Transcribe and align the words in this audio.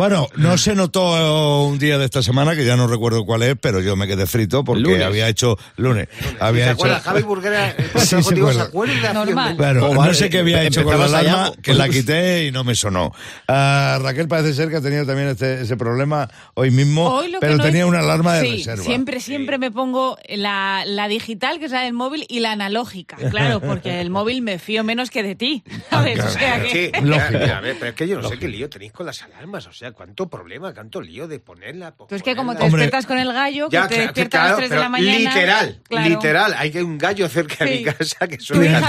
Bueno, 0.00 0.28
no 0.36 0.56
se 0.56 0.74
notó 0.74 1.64
un 1.66 1.78
día 1.78 1.98
de 1.98 2.06
esta 2.06 2.22
semana, 2.22 2.56
que 2.56 2.64
ya 2.64 2.74
no 2.74 2.86
recuerdo 2.86 3.26
cuál 3.26 3.42
es, 3.42 3.54
pero 3.60 3.80
yo 3.80 3.96
me 3.96 4.06
quedé 4.06 4.24
frito 4.26 4.64
porque 4.64 4.80
Lunes. 4.80 5.02
había 5.02 5.28
hecho 5.28 5.58
lunes. 5.76 6.08
Había 6.40 6.64
¿Se 6.64 6.70
hecho, 6.70 6.74
acuerda? 6.78 7.00
Javi 7.00 7.22
Burguera, 7.22 7.70
el 7.76 8.00
Sí, 8.00 8.22
se 8.22 8.34
digo, 8.34 8.50
¿se 8.50 8.62
acuerda. 8.62 8.94
acuerda? 8.94 9.12
Normal. 9.12 9.56
Claro, 9.58 9.90
Oh, 9.90 9.94
no 10.02 10.14
sé 10.14 10.30
qué 10.30 10.38
había 10.38 10.62
hecho 10.62 10.84
con 10.84 10.98
la 10.98 11.04
alarma, 11.04 11.48
pues, 11.48 11.58
que 11.62 11.74
la 11.74 11.84
pues, 11.84 11.98
quité 11.98 12.46
y 12.46 12.50
no 12.50 12.64
me 12.64 12.74
sonó. 12.74 13.12
Ah, 13.46 13.98
Raquel 14.00 14.26
parece 14.26 14.54
ser 14.54 14.70
que 14.70 14.76
ha 14.76 14.80
tenido 14.80 15.04
también 15.04 15.28
este- 15.28 15.60
ese 15.60 15.76
problema 15.76 16.30
hoy 16.54 16.70
mismo, 16.70 17.06
Hoy 17.06 17.30
lo 17.32 17.38
que 17.38 17.46
pero 17.46 17.58
no 17.58 17.62
tenía 17.64 17.82
es- 17.82 17.86
una 17.88 17.98
alarma 17.98 18.36
de 18.36 18.46
Sí, 18.48 18.56
reserva. 18.56 18.82
Siempre, 18.84 19.20
siempre 19.20 19.58
me 19.58 19.70
pongo 19.70 20.16
la, 20.30 20.82
la 20.86 21.08
digital, 21.08 21.58
que 21.58 21.66
es 21.66 21.72
la 21.72 21.82
del 21.82 21.92
móvil, 21.92 22.24
y 22.30 22.40
la 22.40 22.52
analógica. 22.52 23.16
Claro, 23.16 23.60
porque 23.60 24.00
el 24.00 24.08
móvil 24.08 24.40
me 24.40 24.58
fío 24.58 24.82
menos 24.82 25.10
que 25.10 25.22
de 25.22 25.34
ti. 25.34 25.62
¿Sabes? 25.90 26.14
claro. 26.14 26.30
O 26.30 26.32
sea 26.32 26.62
que... 26.62 26.70
Sí, 26.94 27.04
Lógico. 27.04 27.38
a 27.54 27.60
ver, 27.60 27.76
pero 27.78 27.90
es 27.90 27.94
que 27.96 28.08
yo 28.08 28.18
no 28.22 28.26
sé 28.30 28.38
qué 28.38 28.48
lío 28.48 28.70
tenéis 28.70 28.92
con 28.92 29.04
las 29.04 29.20
alarmas. 29.20 29.66
O 29.66 29.74
sea, 29.74 29.89
cuánto 29.92 30.28
problema, 30.28 30.72
cuánto 30.74 31.00
lío 31.00 31.26
de 31.28 31.38
ponerla. 31.40 31.92
Tú 31.92 32.14
es 32.14 32.22
que 32.22 32.36
como 32.36 32.54
te. 32.56 32.64
Hombre. 32.64 32.82
despiertas 32.82 33.06
con 33.06 33.18
el 33.18 33.32
gallo, 33.32 33.68
que 33.68 33.74
Ya, 33.76 33.82
te 33.88 33.94
claro, 33.94 34.02
despiertas 34.06 34.40
a 34.40 34.44
las 34.44 34.52
claro, 34.52 34.58
3 34.58 34.70
de 34.70 34.76
la 34.78 34.88
mañana. 34.88 35.18
Literal, 35.18 35.80
Claro. 35.88 36.08
literal. 36.08 36.54
Hay 36.58 36.70
que 36.70 36.82
un 36.82 36.98
gallo 36.98 37.28
cerca 37.28 37.64
de 37.64 37.70
mi 37.76 37.82
casa 37.84 38.26
que 38.28 38.38
suena. 38.40 38.88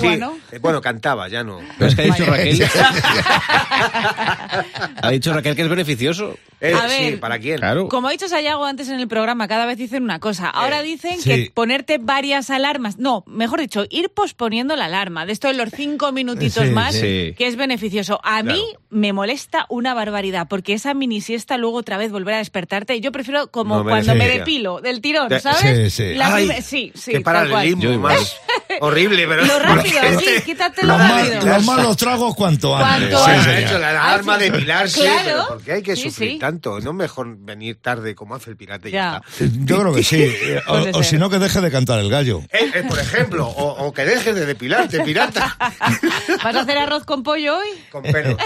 Sí, 0.00 0.16
¿no? 0.18 0.36
eh, 0.50 0.58
bueno, 0.58 0.80
cantaba, 0.80 1.28
ya 1.28 1.42
no. 1.44 1.60
Pero 1.78 1.88
es 1.90 1.94
que 1.96 2.02
ha 2.02 2.04
dicho. 2.06 2.24
Raquel. 2.26 2.62
ha 5.02 5.10
dicho 5.10 5.32
Raquel 5.32 5.56
que 5.56 5.62
es 5.62 5.68
beneficioso. 5.68 6.36
Eh, 6.60 6.74
A 6.74 6.88
sí. 6.88 7.16
¿para 7.20 7.38
quién? 7.40 7.58
Claro. 7.58 7.88
Como 7.88 8.06
ha 8.08 8.12
dicho 8.12 8.28
Sayago 8.28 8.64
antes 8.64 8.88
en 8.88 9.00
el 9.00 9.08
programa, 9.08 9.48
cada 9.48 9.66
vez 9.66 9.76
dicen 9.76 10.04
una 10.04 10.20
cosa. 10.20 10.48
Ahora 10.48 10.80
dicen 10.82 11.20
sí. 11.20 11.28
que 11.28 11.50
ponerte 11.52 11.98
varias 11.98 12.50
alarmas, 12.50 12.98
no, 12.98 13.24
mejor 13.26 13.60
dicho, 13.60 13.84
ir 13.90 14.10
posponiendo 14.10 14.76
la 14.76 14.84
alarma, 14.84 15.26
de 15.26 15.32
esto 15.32 15.48
de 15.48 15.54
los 15.54 15.70
cinco 15.70 16.12
minutitos 16.12 16.64
Sí, 16.66 16.70
más, 16.70 16.94
sí. 16.94 17.34
que 17.36 17.46
es 17.48 17.56
beneficioso. 17.56 18.20
A 18.22 18.42
mí 18.44 18.62
me 18.90 19.12
molesta 19.12 19.66
una 19.70 19.92
barbaridad, 19.94 20.21
porque 20.48 20.74
esa 20.74 20.94
mini 20.94 21.20
siesta 21.20 21.56
luego 21.58 21.78
otra 21.78 21.96
vez 21.98 22.12
volver 22.12 22.34
a 22.34 22.38
despertarte, 22.38 23.00
yo 23.00 23.10
prefiero 23.12 23.48
como 23.50 23.78
No 23.78 23.84
cuando 23.84 24.14
me 24.14 24.28
depilo, 24.28 24.80
del 24.80 25.00
tirón, 25.00 25.28
De- 25.28 25.40
¿sabes? 25.40 25.92
sí, 25.94 26.04
sí. 26.04 26.14
La 26.14 26.34
Ay, 26.34 26.62
sí, 26.62 26.92
sí, 26.94 27.12
qué 27.12 27.20
paralelismo 27.20 27.98
más 27.98 28.36
horrible, 28.80 29.26
pero... 29.26 29.44
Lo 29.44 29.58
rápido, 29.60 30.00
sí, 30.20 30.42
quítatelo 30.44 30.88
Los, 30.96 30.98
mal- 30.98 31.30
rápido. 31.32 31.46
los 31.54 31.64
malos 31.64 31.96
tragos 31.96 32.34
cuanto 32.34 32.76
antes. 32.76 33.10
Cuanto 33.10 33.24
Sí, 33.24 33.30
antes. 33.48 33.64
hecho 33.64 33.78
la 33.78 33.90
alarma 33.90 34.34
Ah, 34.34 34.38
sí. 34.38 34.44
de 34.44 34.52
pilarse, 34.58 35.00
Claro. 35.00 35.20
pero 35.24 35.48
¿por 35.48 35.62
qué 35.62 35.72
hay 35.72 35.82
que 35.82 35.96
Sí, 35.96 36.02
sufrir 36.04 36.32
sí. 36.32 36.38
tanto? 36.38 36.80
No 36.80 36.90
es 36.90 36.96
mejor 36.96 37.36
venir 37.38 37.76
tarde 37.80 38.14
como 38.14 38.34
hace 38.34 38.50
el 38.50 38.56
pirata 38.56 38.88
y 38.88 38.92
Ya. 38.92 39.22
ya, 39.38 39.44
está. 39.44 39.56
Yo 39.64 39.78
creo 39.80 39.92
que 39.92 40.02
sí. 40.04 40.22
eh, 40.22 40.60
O, 40.94 41.02
si 41.02 41.18
no, 41.18 41.28
que 41.30 41.38
deje 41.38 41.60
de 41.60 41.70
cantar 41.70 41.98
el 41.98 42.08
gallo. 42.10 42.40
Eh, 42.52 42.70
eh, 42.74 42.84
por 42.88 42.98
ejemplo, 42.98 43.46
o, 43.48 43.86
o 43.86 43.92
que 43.92 44.04
dejes 44.04 44.34
de 44.34 44.46
depilarte, 44.46 45.00
pirata. 45.02 45.56
¿Vas 46.42 46.56
a 46.56 46.60
hacer 46.60 46.78
arroz 46.78 47.04
con 47.04 47.22
pollo 47.22 47.58
hoy? 47.58 47.68
Con 47.90 48.02
pelo. 48.02 48.36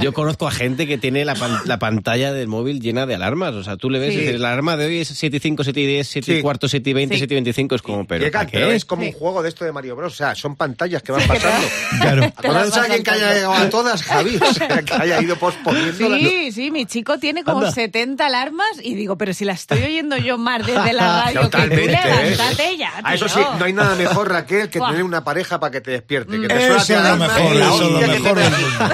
Yo 0.00 0.12
conozco 0.24 0.48
a 0.48 0.50
gente 0.50 0.86
que 0.86 0.96
tiene 0.98 1.24
la, 1.24 1.34
pan- 1.34 1.60
la 1.66 1.78
pantalla 1.78 2.32
del 2.32 2.48
móvil 2.48 2.80
llena 2.80 3.04
de 3.06 3.14
alarmas. 3.14 3.54
O 3.54 3.62
sea, 3.62 3.76
tú 3.76 3.90
le 3.90 3.98
ves 3.98 4.12
Sí. 4.14 4.18
y 4.18 4.20
dices, 4.22 4.40
la 4.40 4.48
alarma 4.52 4.76
de 4.76 4.86
hoy 4.86 4.98
es 5.00 5.08
7 5.08 5.36
y 5.36 5.40
5, 5.40 5.64
7 5.64 5.80
y 5.80 5.86
10, 5.86 6.08
7 6.08 6.32
y 6.32 6.36
Sí. 6.36 6.42
cuarto, 6.42 6.66
7 6.68 6.90
y 6.90 6.92
20, 6.94 7.14
Sí. 7.14 7.18
7 7.20 7.34
y 7.34 7.36
25. 7.36 7.74
Es 7.74 7.82
como, 7.82 8.06
pero 8.06 8.30
¿para 8.32 8.46
pero 8.46 8.68
qué? 8.68 8.74
es 8.76 8.84
como 8.84 9.02
Sí. 9.02 9.08
un 9.08 9.14
juego 9.14 9.42
de 9.42 9.48
esto 9.50 9.64
de 9.64 9.72
Mario 9.72 9.96
Bros. 9.96 10.12
O 10.12 10.16
sea, 10.16 10.34
son 10.34 10.56
pantallas 10.56 11.02
que 11.02 11.12
van 11.12 11.26
pasando. 11.26 11.66
Claro. 12.00 12.24
¿Acordáis 12.24 12.70
vas 12.70 12.78
a 12.78 12.82
alguien 12.82 13.02
que 13.04 13.10
haya 13.10 13.34
llegado 13.34 13.52
a 13.54 13.68
todas, 13.70 14.02
Javi? 14.02 14.36
O 14.36 14.52
sea, 14.54 14.68
que 14.84 14.94
haya 14.94 15.20
ido 15.22 15.36
posponiendo 15.36 16.16
Sí, 16.16 16.50
sí, 16.52 16.70
mi 16.70 16.86
chico 16.86 17.18
tiene 17.18 17.44
como 17.44 17.58
Anda. 17.58 17.72
70 17.72 18.26
alarmas 18.26 18.66
y 18.82 18.94
digo, 18.94 19.16
pero 19.18 19.32
si 19.34 19.44
la 19.44 19.52
estoy 19.52 19.82
oyendo 19.82 20.16
yo 20.16 20.38
más 20.38 20.66
desde 20.66 20.92
la 20.92 21.22
radio 21.26 21.40
que 21.42 21.46
tú, 21.46 21.50
Totalmente. 21.50 21.92
¿eh? 21.92 22.30
levántate 22.30 22.76
ya, 22.78 22.92
Ah, 23.02 23.14
eso 23.14 23.28
sí, 23.28 23.34
tío. 23.38 23.54
no 23.58 23.64
hay 23.64 23.72
nada 23.72 23.94
mejor, 23.94 24.30
Raquel, 24.30 24.68
que 24.70 24.80
tener 24.80 25.02
una 25.02 25.22
pareja 25.24 25.60
para 25.60 25.70
que 25.70 25.80
te 25.80 25.90
despierte. 25.92 26.40
Que 26.40 26.48
te 26.48 26.66
Eso 26.66 26.80
suene 26.80 27.02
es 27.02 27.08
lo 27.10 27.16
mejor, 27.16 27.56
eso 27.56 27.84
es 27.84 27.90
lo 27.90 28.34
mejor. 28.34 28.38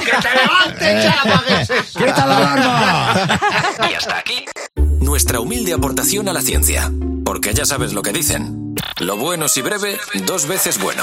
¡Que 0.00 0.10
te 0.10 0.28
levantes 0.34 1.04
ya 1.04 1.19
apagues 1.20 1.70
eso! 1.70 1.98
¡Quita 1.98 2.26
la 2.26 2.36
alarma! 2.36 3.38
Y 3.90 3.94
hasta 3.94 4.18
aquí 4.18 4.44
nuestra 5.10 5.40
humilde 5.40 5.72
aportación 5.72 6.28
a 6.28 6.32
la 6.32 6.40
ciencia. 6.40 6.88
Porque 7.24 7.52
ya 7.52 7.66
sabes 7.66 7.92
lo 7.92 8.00
que 8.00 8.12
dicen. 8.12 8.76
Lo 9.00 9.16
bueno 9.16 9.48
si 9.48 9.60
breve, 9.60 9.98
dos 10.24 10.46
veces 10.46 10.80
bueno. 10.80 11.02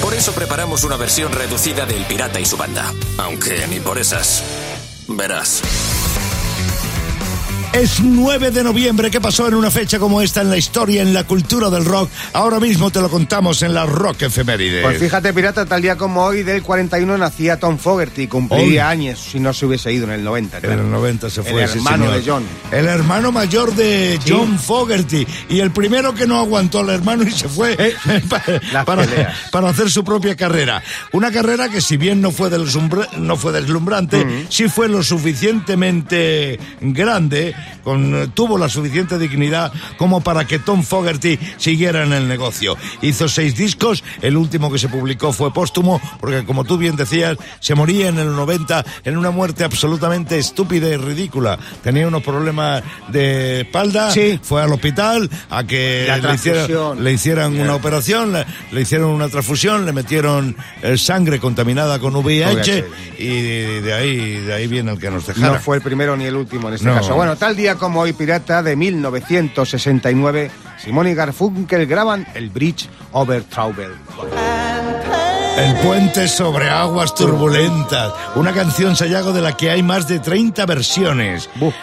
Por 0.00 0.14
eso 0.14 0.32
preparamos 0.32 0.82
una 0.82 0.96
versión 0.96 1.30
reducida 1.30 1.84
del 1.84 2.06
Pirata 2.06 2.40
y 2.40 2.46
su 2.46 2.56
banda. 2.56 2.90
Aunque 3.18 3.66
ni 3.68 3.80
por 3.80 3.98
esas. 3.98 4.42
Verás. 5.08 5.60
Es 7.72 8.00
9 8.00 8.50
de 8.50 8.64
noviembre. 8.64 9.12
¿Qué 9.12 9.20
pasó 9.20 9.46
en 9.46 9.54
una 9.54 9.70
fecha 9.70 10.00
como 10.00 10.20
esta 10.20 10.40
en 10.40 10.50
la 10.50 10.56
historia, 10.56 11.02
en 11.02 11.14
la 11.14 11.22
cultura 11.22 11.70
del 11.70 11.84
rock? 11.84 12.10
Ahora 12.32 12.58
mismo 12.58 12.90
te 12.90 13.00
lo 13.00 13.08
contamos 13.08 13.62
en 13.62 13.72
la 13.72 13.86
Rock 13.86 14.22
Efeméride. 14.22 14.82
Pues 14.82 14.98
fíjate, 14.98 15.32
pirata, 15.32 15.64
tal 15.66 15.80
día 15.80 15.96
como 15.96 16.24
hoy, 16.24 16.42
del 16.42 16.64
41 16.64 17.16
nacía 17.16 17.60
Tom 17.60 17.78
Fogerty, 17.78 18.26
cumpliría 18.26 18.88
años 18.88 19.20
si 19.20 19.38
no 19.38 19.54
se 19.54 19.66
hubiese 19.66 19.92
ido 19.92 20.04
en 20.06 20.10
el 20.10 20.24
90. 20.24 20.56
En 20.56 20.62
claro. 20.64 20.82
el 20.82 20.90
90 20.90 21.30
se 21.30 21.40
El 21.42 21.46
fue 21.46 21.62
ese 21.62 21.78
hermano 21.78 22.06
señor. 22.06 22.20
de 22.24 22.30
John. 22.30 22.44
El 22.72 22.86
hermano 22.88 23.30
mayor 23.30 23.72
de 23.76 24.18
John 24.26 24.58
Fogerty. 24.58 25.24
Y 25.48 25.60
el 25.60 25.70
primero 25.70 26.12
que 26.12 26.26
no 26.26 26.40
aguantó 26.40 26.80
al 26.80 26.90
hermano 26.90 27.22
y 27.22 27.30
se 27.30 27.48
fue 27.48 27.76
Las 28.72 28.84
para, 28.84 29.68
hacer 29.68 29.90
su 29.90 30.02
propia 30.02 30.34
carrera. 30.34 30.82
Una 31.12 31.30
carrera 31.30 31.68
que 31.68 31.80
si 31.80 31.96
bien 31.96 32.20
no 32.20 32.32
fue, 32.32 32.50
no 33.16 33.36
fue 33.36 33.52
deslumbrante, 33.52 34.46
sí 34.48 34.68
fue 34.68 34.88
lo 34.88 35.04
suficientemente 35.04 36.58
grande, 36.80 37.54
Yeah. 37.60 37.79
Con, 37.82 38.30
tuvo 38.34 38.58
la 38.58 38.68
suficiente 38.68 39.18
dignidad 39.18 39.72
como 39.98 40.20
para 40.20 40.44
que 40.46 40.58
Tom 40.58 40.82
Fogerty 40.82 41.38
siguiera 41.56 42.04
en 42.04 42.12
el 42.12 42.28
negocio. 42.28 42.76
Hizo 43.02 43.28
seis 43.28 43.56
discos, 43.56 44.02
el 44.22 44.36
último 44.36 44.70
que 44.70 44.78
se 44.78 44.88
publicó 44.88 45.32
fue 45.32 45.52
póstumo, 45.52 46.00
porque 46.20 46.44
como 46.44 46.64
tú 46.64 46.76
bien 46.78 46.96
decías, 46.96 47.36
se 47.60 47.74
moría 47.74 48.08
en 48.08 48.18
el 48.18 48.32
90 48.34 48.84
en 49.04 49.16
una 49.16 49.30
muerte 49.30 49.64
absolutamente 49.64 50.38
estúpida 50.38 50.88
y 50.88 50.96
ridícula. 50.96 51.58
Tenía 51.82 52.06
unos 52.08 52.22
problemas 52.22 52.82
de 53.08 53.62
espalda, 53.62 54.10
Sí. 54.10 54.38
fue 54.42 54.62
al 54.62 54.72
hospital 54.72 55.28
a 55.50 55.64
que 55.64 56.06
le 56.06 56.34
hicieran, 56.34 56.66
transfusión. 56.66 57.04
le 57.04 57.12
hicieran 57.12 57.60
una 57.60 57.74
operación, 57.74 58.32
le, 58.32 58.44
le 58.72 58.80
hicieron 58.80 59.10
una 59.10 59.28
transfusión, 59.28 59.86
le 59.86 59.92
metieron 59.92 60.56
eh, 60.82 60.96
sangre 60.98 61.38
contaminada 61.38 61.98
con 61.98 62.14
VIH 62.16 62.50
VIH. 62.50 62.84
y 63.18 63.42
de, 63.42 63.80
de 63.82 63.92
ahí 63.94 64.36
de 64.40 64.54
ahí 64.54 64.66
viene 64.66 64.92
el 64.92 64.98
que 64.98 65.10
nos 65.10 65.26
dejara. 65.26 65.54
No 65.54 65.60
fue 65.60 65.76
el 65.76 65.82
primero 65.82 66.16
ni 66.16 66.24
el 66.24 66.36
último 66.36 66.68
en 66.68 66.74
este 66.74 66.86
No. 66.86 66.94
caso. 66.94 67.14
Bueno, 67.14 67.36
tal 67.36 67.56
día 67.56 67.69
como 67.76 68.00
hoy, 68.00 68.12
pirata, 68.12 68.62
de 68.62 68.76
1969, 68.76 70.50
Simón 70.78 71.08
y 71.08 71.14
Garfunkel 71.14 71.86
graban 71.86 72.26
el 72.34 72.50
Bridge 72.50 72.88
over 73.12 73.42
Trouble. 73.44 73.90
El 75.56 75.74
puente 75.76 76.28
sobre 76.28 76.70
aguas 76.70 77.14
turbulentas, 77.14 78.12
una 78.34 78.52
canción 78.52 78.96
Sayago 78.96 79.32
de 79.32 79.42
la 79.42 79.56
que 79.56 79.70
hay 79.70 79.82
más 79.82 80.08
de 80.08 80.18
30 80.18 80.64
versiones. 80.66 81.50
Buf. 81.56 81.74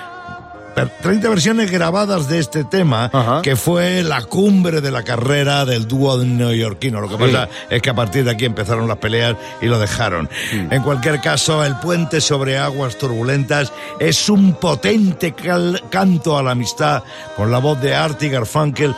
Per- 0.77 0.89
30 1.01 1.29
versiones 1.29 1.71
grabadas 1.71 2.29
de 2.29 2.37
este 2.37 2.63
tema, 2.63 3.09
Ajá. 3.11 3.41
que 3.41 3.55
fue 3.55 4.03
la 4.03 4.21
cumbre 4.21 4.79
de 4.79 4.91
la 4.91 5.01
carrera 5.01 5.65
del 5.65 5.87
dúo 5.87 6.17
neoyorquino. 6.23 7.01
Lo 7.01 7.09
que 7.09 7.17
pasa 7.17 7.49
es 7.69 7.81
que 7.81 7.89
a 7.89 7.95
partir 7.95 8.23
de 8.25 8.31
aquí 8.31 8.45
empezaron 8.45 8.87
las 8.87 8.97
peleas 8.97 9.35
y 9.59 9.65
lo 9.65 9.79
dejaron. 9.79 10.29
Mm. 10.53 10.71
En 10.73 10.83
cualquier 10.83 11.19
caso, 11.19 11.65
el 11.65 11.75
puente 11.77 12.21
sobre 12.21 12.59
aguas 12.59 12.95
turbulentas 12.97 13.73
es 13.99 14.29
un 14.29 14.53
potente 14.53 15.33
canto 15.89 16.37
a 16.37 16.43
la 16.43 16.51
amistad 16.51 17.01
con 17.35 17.51
la 17.51 17.57
voz 17.57 17.81
de 17.81 17.95
Art 17.95 18.21
y 18.21 18.29
Garfunkel. 18.29 18.95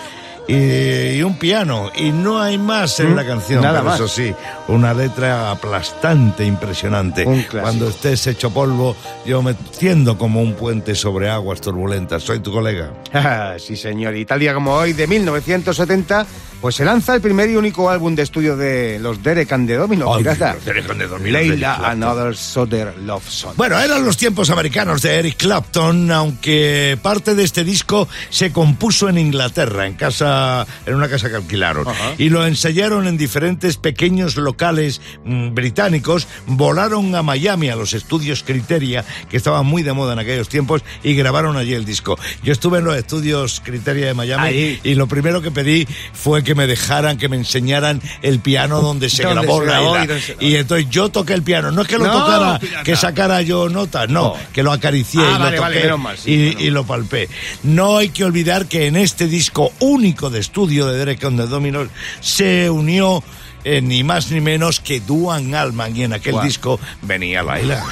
Y, 0.50 1.18
y 1.18 1.24
un 1.24 1.38
piano, 1.38 1.92
y 1.96 2.12
no 2.12 2.42
hay 2.42 2.58
más 2.58 3.00
en 3.00 3.12
Mm, 3.14 3.16
la 3.16 3.26
canción, 3.26 3.62
nada 3.62 3.80
pero 3.80 3.90
más. 3.92 4.00
eso 4.00 4.08
sí, 4.08 4.34
una 4.68 4.94
letra 4.94 5.52
aplastante, 5.52 6.44
impresionante. 6.46 7.26
Un. 7.26 7.44
Cuando 7.44 7.88
estés 7.90 8.26
hecho 8.28 8.50
polvo, 8.50 8.96
yo 9.26 9.42
me 9.42 9.54
tiendo 9.54 10.18
como 10.18 10.42
un 10.42 10.54
puente 10.56 10.96
sobre 10.96 11.30
aguas 11.30 11.62
turbulentas. 11.62 12.24
Soy 12.24 12.40
tu 12.40 12.52
colega. 12.52 12.92
Sí, 13.60 13.76
señor. 13.76 14.16
Y 14.16 14.26
tal 14.26 14.40
día 14.40 14.54
como 14.54 14.74
hoy, 14.74 14.94
de 14.94 15.06
1970, 15.06 16.26
pues 16.62 16.76
se 16.76 16.86
lanza 16.86 17.14
el 17.16 17.22
primer 17.22 17.50
y 17.50 17.56
único 17.56 17.90
álbum 17.90 18.16
de 18.16 18.24
estudio 18.24 18.56
de 18.58 18.98
los 19.00 19.22
Derek 19.22 19.52
and 19.52 19.68
the 19.68 19.76
Domino. 19.76 20.14
Ay, 20.14 20.24
los 20.24 20.38
Derek 20.40 20.90
and 20.90 21.00
the 21.00 21.08
Dominos, 21.08 21.40
Eric 21.42 21.52
Leila. 21.52 21.76
Another 21.90 22.36
Southern 22.36 23.06
Love 23.06 23.28
Song. 23.30 23.54
Bueno, 23.56 23.78
eran 23.80 24.04
los 24.06 24.18
tiempos 24.18 24.50
americanos 24.50 25.02
de 25.02 25.20
Eric 25.20 25.38
Clapton, 25.38 26.12
aunque 26.12 26.98
parte 27.02 27.36
de 27.36 27.44
este 27.44 27.64
disco 27.64 28.08
se 28.30 28.52
compuso 28.52 29.10
en 29.10 29.18
Inglaterra, 29.18 29.86
en 29.86 29.94
casa, 29.96 30.39
en 30.86 30.96
una 30.96 31.08
casa 31.10 31.30
que 31.30 31.36
alquilaron, 31.36 31.88
Ajá. 31.88 32.14
y 32.18 32.30
lo 32.30 32.46
ensayaron 32.46 33.08
en 33.08 33.18
diferentes 33.18 33.78
pequeños 33.78 34.36
locales 34.36 35.02
mm, 35.26 35.54
británicos. 35.54 36.28
Volaron 36.48 37.14
a 37.16 37.22
Miami 37.24 37.70
a 37.70 37.76
los 37.76 37.94
estudios 37.94 38.44
Criteria, 38.44 39.04
que 39.30 39.38
estaban 39.38 39.66
muy 39.66 39.84
de 39.84 39.94
moda 39.94 40.14
en 40.14 40.20
aquellos 40.20 40.50
tiempos, 40.50 40.82
y 41.04 41.14
grabaron 41.16 41.58
allí 41.58 41.74
el 41.74 41.86
disco. 41.86 42.18
Yo 42.44 42.52
estuve 42.54 42.80
en 42.80 42.86
los 42.86 42.96
estudios 42.98 43.62
Criteria 43.64 44.08
de 44.08 44.14
Miami 44.14 44.48
Ahí. 44.48 44.80
y 44.84 44.96
lo 44.96 45.08
primero 45.08 45.42
que 45.42 45.52
pedí 45.52 45.88
fue 46.14 46.44
que 46.44 46.56
me 46.56 46.68
dejaran, 46.68 47.18
que 47.18 47.30
me 47.30 47.38
enseñaran 47.38 48.02
el 48.22 48.40
piano 48.40 48.82
donde 48.82 49.10
se 49.10 49.24
grabó 49.24 49.60
se 49.60 49.66
grabó 49.66 49.96
Laila. 49.96 50.04
y 50.04 50.08
donde 50.08 50.22
se- 50.22 50.36
Y 50.40 50.56
entonces 50.56 50.88
yo 50.90 51.10
toqué 51.10 51.34
el 51.34 51.44
piano, 51.44 51.72
no 51.72 51.82
es 51.82 51.88
que 51.88 51.98
lo 51.98 52.06
No, 52.08 52.14
tocara, 52.14 52.60
pirata. 52.60 52.84
que 52.84 52.96
sacara 52.96 53.42
yo 53.42 53.70
notas, 53.70 54.10
no, 54.10 54.22
No. 54.22 54.36
que 54.54 54.64
lo 54.64 54.72
acaricié 54.72 55.22
Ah, 55.22 55.30
y 55.30 55.34
lo 55.34 55.40
vale, 55.40 55.58
toqué 55.58 56.18
sí, 56.18 56.56
y, 56.60 56.64
y 56.66 56.70
lo 56.70 56.86
palpé. 56.86 57.30
No 57.64 57.98
hay 57.98 58.10
que 58.10 58.24
olvidar 58.24 58.68
que 58.68 58.88
en 58.88 58.96
este 58.96 59.28
disco 59.28 59.72
único 59.80 60.29
de 60.30 60.40
estudio 60.40 60.88
de 60.88 60.98
Derek 60.98 61.24
on 61.24 61.38
the 61.38 61.48
Dominos 61.48 61.90
se 62.20 62.70
unió 62.70 63.24
eh, 63.64 63.82
ni 63.82 64.04
más 64.04 64.32
ni 64.32 64.42
menos 64.42 64.80
que 64.80 65.00
Duan 65.00 65.54
Allman 65.54 65.96
y 65.96 66.04
en 66.04 66.14
aquel 66.14 66.40
disco 66.42 66.80
venía 67.02 67.44
Laila. 67.44 67.84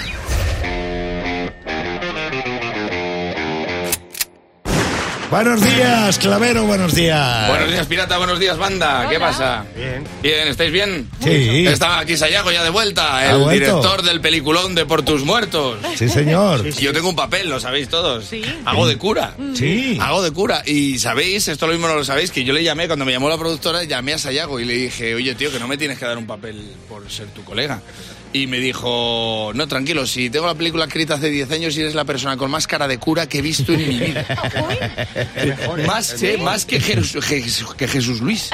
Buenos 5.30 5.62
días, 5.62 6.20
Clavero, 6.20 6.66
buenos 6.66 6.96
días. 6.96 7.50
Buenos 7.50 7.70
días, 7.70 7.86
pirata, 7.86 8.18
buenos 8.18 8.40
días, 8.40 8.58
banda. 8.58 9.10
¿Qué 9.10 9.20
pasa? 9.20 9.66
Bien. 9.76 10.04
Bien, 10.24 10.48
¿estáis 10.48 10.72
bien? 10.72 11.10
Sí. 11.22 11.68
Está 11.68 12.00
aquí 12.00 12.16
Sayago 12.16 12.50
ya 12.50 12.64
de 12.64 12.70
vuelta, 12.70 13.18
¿Ha 13.18 13.32
el 13.32 13.40
vuelto? 13.40 13.66
director 13.66 14.04
del 14.04 14.22
peliculón 14.22 14.74
de 14.74 14.86
Por 14.86 15.04
tus 15.04 15.26
muertos. 15.26 15.80
Sí, 15.98 16.08
señor. 16.08 16.66
Y 16.66 16.72
Yo 16.82 16.94
tengo 16.94 17.10
un 17.10 17.16
papel, 17.18 17.50
lo 17.50 17.60
sabéis 17.60 17.90
todos. 17.90 18.24
Sí. 18.26 18.42
Hago 18.64 18.88
de 18.88 18.98
cura. 18.98 19.34
Sí. 19.54 19.98
Hago 20.02 20.24
de 20.24 20.32
cura. 20.32 20.64
Y 20.66 20.98
sabéis, 21.00 21.50
esto 21.50 21.68
lo 21.68 21.74
mismo 21.74 21.90
no 21.90 21.96
lo 21.96 22.06
sabéis, 22.06 22.32
que 22.32 22.46
yo 22.46 22.54
le 22.54 22.64
llamé, 22.64 22.88
cuando 22.88 23.04
me 23.04 23.12
llamó 23.12 23.28
la 23.28 23.38
productora, 23.38 23.84
llamé 23.84 24.14
a 24.14 24.18
Sayago 24.20 24.62
y 24.62 24.66
le 24.66 24.76
dije, 24.76 25.14
oye, 25.14 25.36
tío, 25.36 25.52
que 25.52 25.60
no 25.60 25.68
me 25.68 25.76
tienes 25.78 26.00
que 26.00 26.06
dar 26.06 26.18
un 26.18 26.26
papel 26.26 26.72
por 26.88 27.10
ser 27.12 27.28
tu 27.28 27.44
colega. 27.44 27.82
Y 28.34 28.48
me 28.48 28.60
dijo, 28.60 29.52
no, 29.56 29.68
tranquilo, 29.68 30.06
si 30.06 30.30
tengo 30.30 30.46
la 30.46 30.56
película 30.56 30.86
escrita 30.86 31.16
hace 31.16 31.30
10 31.30 31.50
años 31.52 31.78
y 31.78 31.82
eres 31.82 31.96
la 31.96 32.06
persona 32.06 32.38
con 32.38 32.52
más 32.52 32.68
cara 32.68 32.88
de 32.88 32.98
cura 32.98 33.28
que 33.28 33.40
he 33.40 33.42
visto 33.42 33.74
en 33.74 33.88
mi 33.88 33.98
vida. 34.00 34.26
más, 35.88 36.08
sí, 36.18 36.36
más 36.40 36.66
que, 36.66 36.80
Jesús, 36.80 37.26
que 37.76 37.88
Jesús 37.88 38.22
Luis, 38.22 38.50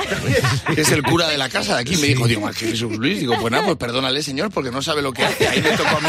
que 0.74 0.82
es 0.82 0.92
el 0.92 1.04
cura 1.04 1.28
de 1.28 1.38
la 1.38 1.50
casa 1.50 1.76
de 1.76 1.82
aquí. 1.82 1.98
Me 1.98 2.08
dijo, 2.08 2.28
digo, 2.28 2.42
más 2.42 2.56
que 2.56 2.68
Jesús 2.68 2.98
Luis. 2.98 3.20
Digo, 3.20 3.36
pues 3.40 3.52
nada, 3.52 3.66
pues 3.66 3.78
perdónale, 3.78 4.22
señor, 4.22 4.52
porque 4.52 4.72
no 4.72 4.82
sabe 4.82 5.02
lo 5.02 5.12
que 5.12 5.24
hace. 5.24 5.48
Ahí 5.48 5.62
me 5.62 5.72
tocó 5.72 5.98
a 5.98 6.02
mí 6.02 6.08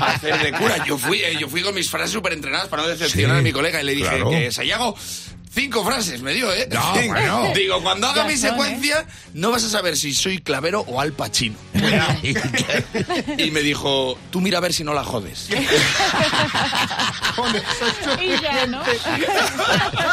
hacer 0.00 0.42
de 0.42 0.52
cura. 0.52 0.84
Yo 0.86 0.98
fui, 0.98 1.20
eh, 1.20 1.36
yo 1.40 1.48
fui 1.48 1.62
con 1.62 1.74
mis 1.74 1.90
frases 1.90 2.10
súper 2.10 2.34
entrenadas 2.34 2.68
para 2.68 2.82
no 2.82 2.88
decepcionar 2.88 3.36
Sí, 3.36 3.40
a 3.40 3.42
mi 3.42 3.52
colega 3.52 3.80
y 3.80 3.84
le 3.84 3.94
dije 3.94 4.08
claro. 4.08 4.30
que 4.30 4.52
Sayago... 4.52 4.94
Cinco 5.50 5.84
frases 5.84 6.22
me 6.22 6.32
dio, 6.34 6.52
¿eh? 6.52 6.68
No, 6.70 6.92
bueno. 6.92 7.52
Digo, 7.54 7.82
cuando 7.82 8.06
haga 8.08 8.24
mi 8.24 8.36
son, 8.36 8.50
secuencia, 8.50 9.06
no 9.34 9.50
vas 9.50 9.64
a 9.64 9.70
saber 9.70 9.96
si 9.96 10.14
soy 10.14 10.38
clavero 10.38 10.84
o 10.86 11.00
al 11.00 11.12
pachino. 11.12 11.56
y 13.38 13.50
me 13.50 13.62
dijo, 13.62 14.16
tú 14.30 14.40
mira 14.40 14.58
a 14.58 14.60
ver 14.60 14.72
si 14.72 14.84
no 14.84 14.94
la 14.94 15.02
jodes. 15.04 15.48
Y 18.20 18.30
ya, 18.42 18.66
¿no? 18.66 18.82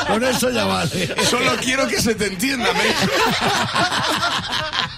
Con 0.08 0.24
eso 0.24 0.52
ya 0.52 0.66
vale. 0.66 1.16
Solo 1.26 1.56
quiero 1.58 1.88
que 1.88 2.00
se 2.00 2.14
te 2.14 2.28
entienda, 2.28 2.72
me. 2.74 2.82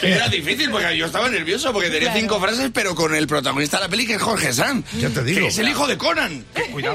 Que 0.00 0.12
Era 0.14 0.28
difícil 0.28 0.70
porque 0.70 0.96
yo 0.96 1.06
estaba 1.06 1.28
nervioso 1.28 1.72
porque 1.72 1.88
tenía 1.88 2.08
Claro. 2.10 2.20
cinco 2.20 2.40
frases, 2.40 2.70
pero 2.72 2.94
con 2.94 3.14
el 3.14 3.26
protagonista 3.26 3.78
de 3.78 3.84
la 3.84 3.88
peli 3.88 4.06
que 4.06 4.14
es 4.14 4.22
Jorge 4.22 4.52
Sanz. 4.52 4.84
Ya 4.98 5.08
te 5.10 5.22
digo. 5.24 5.40
Que 5.40 5.46
es 5.48 5.58
el 5.58 5.68
hijo 5.68 5.86
de 5.86 5.96
Conan. 5.98 6.44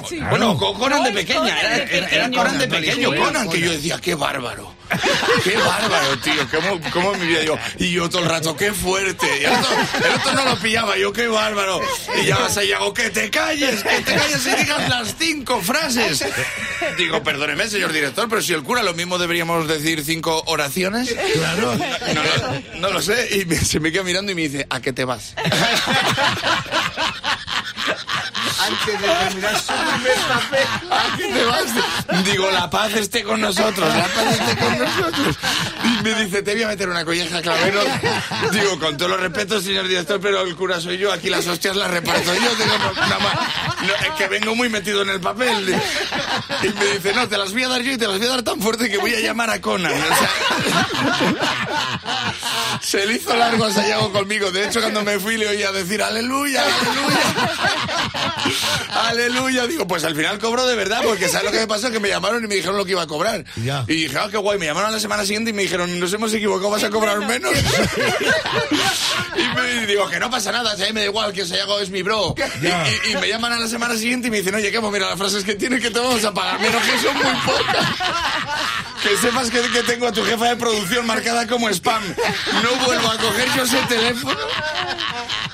Sí. 0.08 0.20
Bueno, 0.30 0.58
con 0.58 0.74
Conan 0.78 1.04
de 1.04 1.12
pequeña. 1.12 1.40
Conan 1.40 1.58
Era, 1.92 2.08
era-. 2.10 2.30
Conan 2.32 2.58
de 2.60 2.68
pequeño, 2.68 3.10
Conan. 3.10 3.26
Conan, 3.26 3.50
que 3.50 3.60
yo 3.62 3.72
decía, 3.72 4.00
qué 4.02 4.16
bárbaro. 4.16 4.74
Qué 5.44 5.56
bárbaro, 5.58 6.18
tío. 6.20 6.48
¿Cómo, 6.52 6.80
cómo 6.92 7.14
mi 7.16 7.28
vida 7.28 7.44
yo? 7.44 7.58
Y 7.78 7.92
yo 7.92 8.10
todo 8.10 8.24
el 8.24 8.30
rato, 8.30 8.56
qué 8.56 8.74
fuerte. 8.74 9.28
Y 9.42 9.46
el 9.46 9.52
otro, 9.54 9.70
el 10.06 10.14
otro 10.16 10.34
no 10.34 10.46
lo 10.46 10.60
pillaba, 10.60 10.98
yo, 10.98 11.14
qué 11.14 11.28
bárbaro. 11.28 11.82
Y 12.22 12.26
ya 12.26 12.38
vas 12.38 12.58
y 12.64 12.72
hago, 12.74 12.94
que 12.94 13.10
te 13.10 13.30
calles, 13.30 13.84
que 13.84 14.02
te 14.02 14.14
calles 14.16 14.46
y 14.46 14.56
digas 14.56 14.90
las 14.90 15.16
cinco 15.18 15.62
frases. 15.62 16.24
Digo, 16.98 17.22
perdóneme, 17.24 17.68
señor 17.70 17.94
director, 17.94 18.28
pero 18.30 18.42
si 18.42 18.54
el 18.54 18.64
cura 18.64 18.84
lo 18.84 18.94
mismo 18.94 19.18
deberíamos 19.18 19.68
decir 19.68 20.04
cinco 20.04 20.44
oraciones. 20.48 21.14
Claro. 21.34 21.76
No, 21.76 22.24
lo- 22.24 22.80
no 22.80 22.90
lo 22.92 23.02
sé. 23.02 23.30
Y 23.32 23.56
se 23.56 23.80
me 23.80 23.92
queda 23.92 24.04
mirando 24.04 24.32
y 24.32 24.36
me 24.36 24.42
dice, 24.44 24.66
¿a 24.70 24.82
qué 24.82 24.94
te 24.94 25.06
vas? 25.06 25.34
Antes 28.60 29.02
de 29.02 29.08
terminar 29.08 29.60
su 29.60 29.74
primer 29.74 30.18
papel. 30.28 30.68
¿A 30.92 31.18
qué 31.18 31.28
te 31.28 31.46
vas? 31.46 32.26
Digo, 32.26 32.52
la 32.52 32.70
paz 32.70 32.94
esté 32.94 33.24
con 33.24 33.42
nosotros, 33.42 33.88
la 33.96 34.08
paz 34.08 34.40
esté 34.40 34.58
con 34.58 34.80
nosotros. 34.80 35.38
Y 35.84 36.04
me 36.04 36.24
dice, 36.24 36.42
te 36.42 36.54
voy 36.54 36.64
a 36.64 36.68
meter 36.68 36.90
una 36.90 37.06
colleja, 37.06 37.42
clavero. 37.42 37.82
Digo, 38.52 38.80
con 38.80 38.98
todos 38.98 39.12
los 39.12 39.20
respetos, 39.20 39.64
señor 39.64 39.88
director, 39.88 40.20
pero 40.20 40.42
el 40.42 40.56
cura 40.56 40.80
soy 40.80 40.98
yo, 40.98 41.12
aquí 41.12 41.30
las 41.30 41.48
hostias 41.48 41.76
las 41.76 41.92
reparto 41.92 42.34
yo. 42.34 42.56
Digo, 42.56 42.78
no, 42.78 42.94
nada 42.94 43.20
más. 43.20 43.34
Es 44.04 44.12
que 44.18 44.28
vengo 44.28 44.56
muy 44.56 44.70
metido 44.70 45.02
en 45.02 45.10
el 45.10 45.20
papel. 45.20 45.80
Y 46.64 46.68
me 46.68 46.86
dice, 46.94 47.14
no, 47.14 47.28
te 47.28 47.38
las 47.38 47.54
voy 47.54 47.64
a 47.64 47.70
dar 47.70 47.82
yo 47.82 47.92
y 47.92 47.98
te 47.98 48.08
las 48.08 48.18
voy 48.18 48.28
a 48.28 48.32
dar 48.32 48.44
tan 48.44 48.62
fuerte 48.62 48.90
que 48.90 48.98
voy 48.98 49.14
a 49.14 49.20
llamar 49.20 49.50
a 49.50 49.62
Conan. 49.62 49.94
Se 52.82 53.06
le 53.06 53.14
hizo 53.14 53.36
largo 53.36 53.66
a 53.66 53.74
Sayago 53.74 54.12
conmigo. 54.12 54.52
De 54.52 54.66
hecho, 54.66 54.82
cuando 54.82 55.04
me 55.04 55.20
fui 55.20 55.38
le 55.38 55.48
oía 55.48 55.72
decir, 55.72 56.02
aleluya, 56.02 56.64
aleluya. 56.64 57.20
Aleluya, 59.10 59.68
digo, 59.68 59.88
pues 59.88 60.04
al 60.04 60.16
final 60.16 60.40
cobró 60.40 60.66
de 60.68 60.76
verdad, 60.76 61.02
porque 61.04 61.28
¿sabes 61.28 61.46
lo 61.46 61.52
que 61.52 61.60
me 61.60 61.68
pasó? 61.68 61.92
Que 61.92 62.00
me 62.00 62.10
llamaron 62.10 62.44
y 62.44 62.48
me 62.48 62.56
dijeron 62.56 62.78
lo 62.78 62.86
que 62.86 62.92
iba 62.92 63.02
a 63.04 63.08
cobrar. 63.08 63.44
Ya. 63.64 63.84
Y 63.88 63.94
dije, 64.04 64.18
ah, 64.20 64.28
qué 64.30 64.38
guay, 64.38 64.58
me 64.60 64.66
llamaron 64.66 64.92
la 64.92 65.00
semana 65.00 65.24
siguiente 65.26 65.52
y 65.52 65.54
me 65.54 65.64
dijeron, 65.64 66.00
nos 66.00 66.12
hemos 66.14 66.34
equivocado, 66.34 66.70
vas 66.72 66.84
a 66.84 66.90
cobrar 66.90 67.20
menos. 67.20 67.54
y 69.36 69.60
me 69.60 69.86
digo, 69.86 70.08
que 70.10 70.20
no 70.20 70.30
pasa 70.30 70.52
nada, 70.52 70.76
si 70.76 70.84
a 70.84 70.88
mí 70.88 70.94
me 70.94 71.02
da 71.02 71.06
igual, 71.08 71.34
que 71.34 71.46
Sayago 71.46 71.80
es 71.80 71.90
mi 71.90 72.02
bro. 72.02 72.36
Y, 72.62 72.68
y- 72.68 73.12
y 73.12 73.16
me 73.18 73.28
llaman 73.28 73.54
a 73.54 73.60
la 73.60 73.68
semana 73.68 73.96
siguiente 73.96 74.28
y 74.28 74.32
me 74.32 74.38
dicen, 74.38 74.56
oye, 74.56 74.72
Kemo, 74.72 74.92
mira 74.92 75.08
las 75.10 75.18
frases 75.18 75.44
que 75.44 75.56
tienes 75.56 75.82
que 75.82 75.92
te 75.92 76.00
vamos 76.00 76.24
a 76.24 76.34
pagar 76.34 76.60
menos, 76.60 76.82
que 76.84 76.98
son 77.00 77.14
muy 77.16 77.24
pocas. 77.46 77.88
Que 79.04 79.18
sepas 79.18 79.50
que, 79.50 79.62
que 79.62 79.84
tengo 79.84 80.08
a 80.08 80.12
tu 80.12 80.24
jefa 80.24 80.46
de 80.50 80.56
producción 80.58 81.06
marcada 81.06 81.48
como 81.48 81.70
spam. 81.70 82.04
No 82.64 82.86
vuelvo 82.86 83.10
a 83.10 83.18
coger 83.18 83.48
yo 83.56 83.64
ese 83.64 83.78
teléfono. 83.88 84.38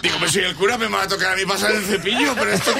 Digo, 0.02 0.16
pues 0.20 0.32
soy 0.32 0.44
el 0.44 0.56
cura, 0.56 0.78
me 0.78 0.88
va 0.88 1.04
a 1.04 1.08
tocar 1.08 1.34
a 1.34 1.36
mí 1.36 1.46
pasar 1.46 1.72
el 1.72 1.84
cepillo, 1.84 2.34
pero 2.36 2.52
esto 2.52 2.74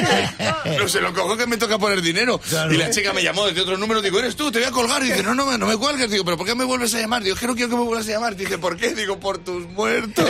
no 0.80 0.88
se 0.88 1.02
lo 1.02 1.14
cojo 1.14 1.38
que 1.38 1.48
me 1.48 1.58
toca 1.58 1.78
poner 1.78 2.02
dinero. 2.02 2.40
Claro. 2.40 2.74
Y 2.74 2.78
la 2.78 2.90
chica 2.90 3.14
me 3.14 3.24
llamó 3.24 3.46
desde 3.46 3.62
otro 3.62 3.78
número, 3.78 4.02
digo, 4.02 4.20
eres 4.20 4.36
tú, 4.36 4.52
te 4.52 4.60
voy 4.60 4.68
a 4.68 4.72
colgar. 4.72 5.04
Y 5.04 5.08
dice, 5.08 5.24
no, 5.24 5.34
no, 5.34 5.58
no 5.58 5.66
me 5.66 5.78
cuelgues. 5.78 6.10
Digo, 6.10 6.26
pero 6.26 6.38
¿por 6.38 6.46
qué 6.46 6.56
me 6.56 6.64
vuelves 6.64 6.94
a 6.96 7.00
llamar? 7.00 7.24
Digo, 7.24 7.36
que 7.36 7.48
no 7.48 7.56
quiero 7.56 7.70
que 7.70 7.76
me 7.76 7.84
vuelvas 7.84 8.08
a 8.08 8.12
llamar. 8.12 8.36
Dice, 8.36 8.58
¿por 8.58 8.78
qué? 8.78 8.94
Digo, 8.94 9.20
por 9.20 9.38
tus 9.40 9.66
muertos. 9.70 10.26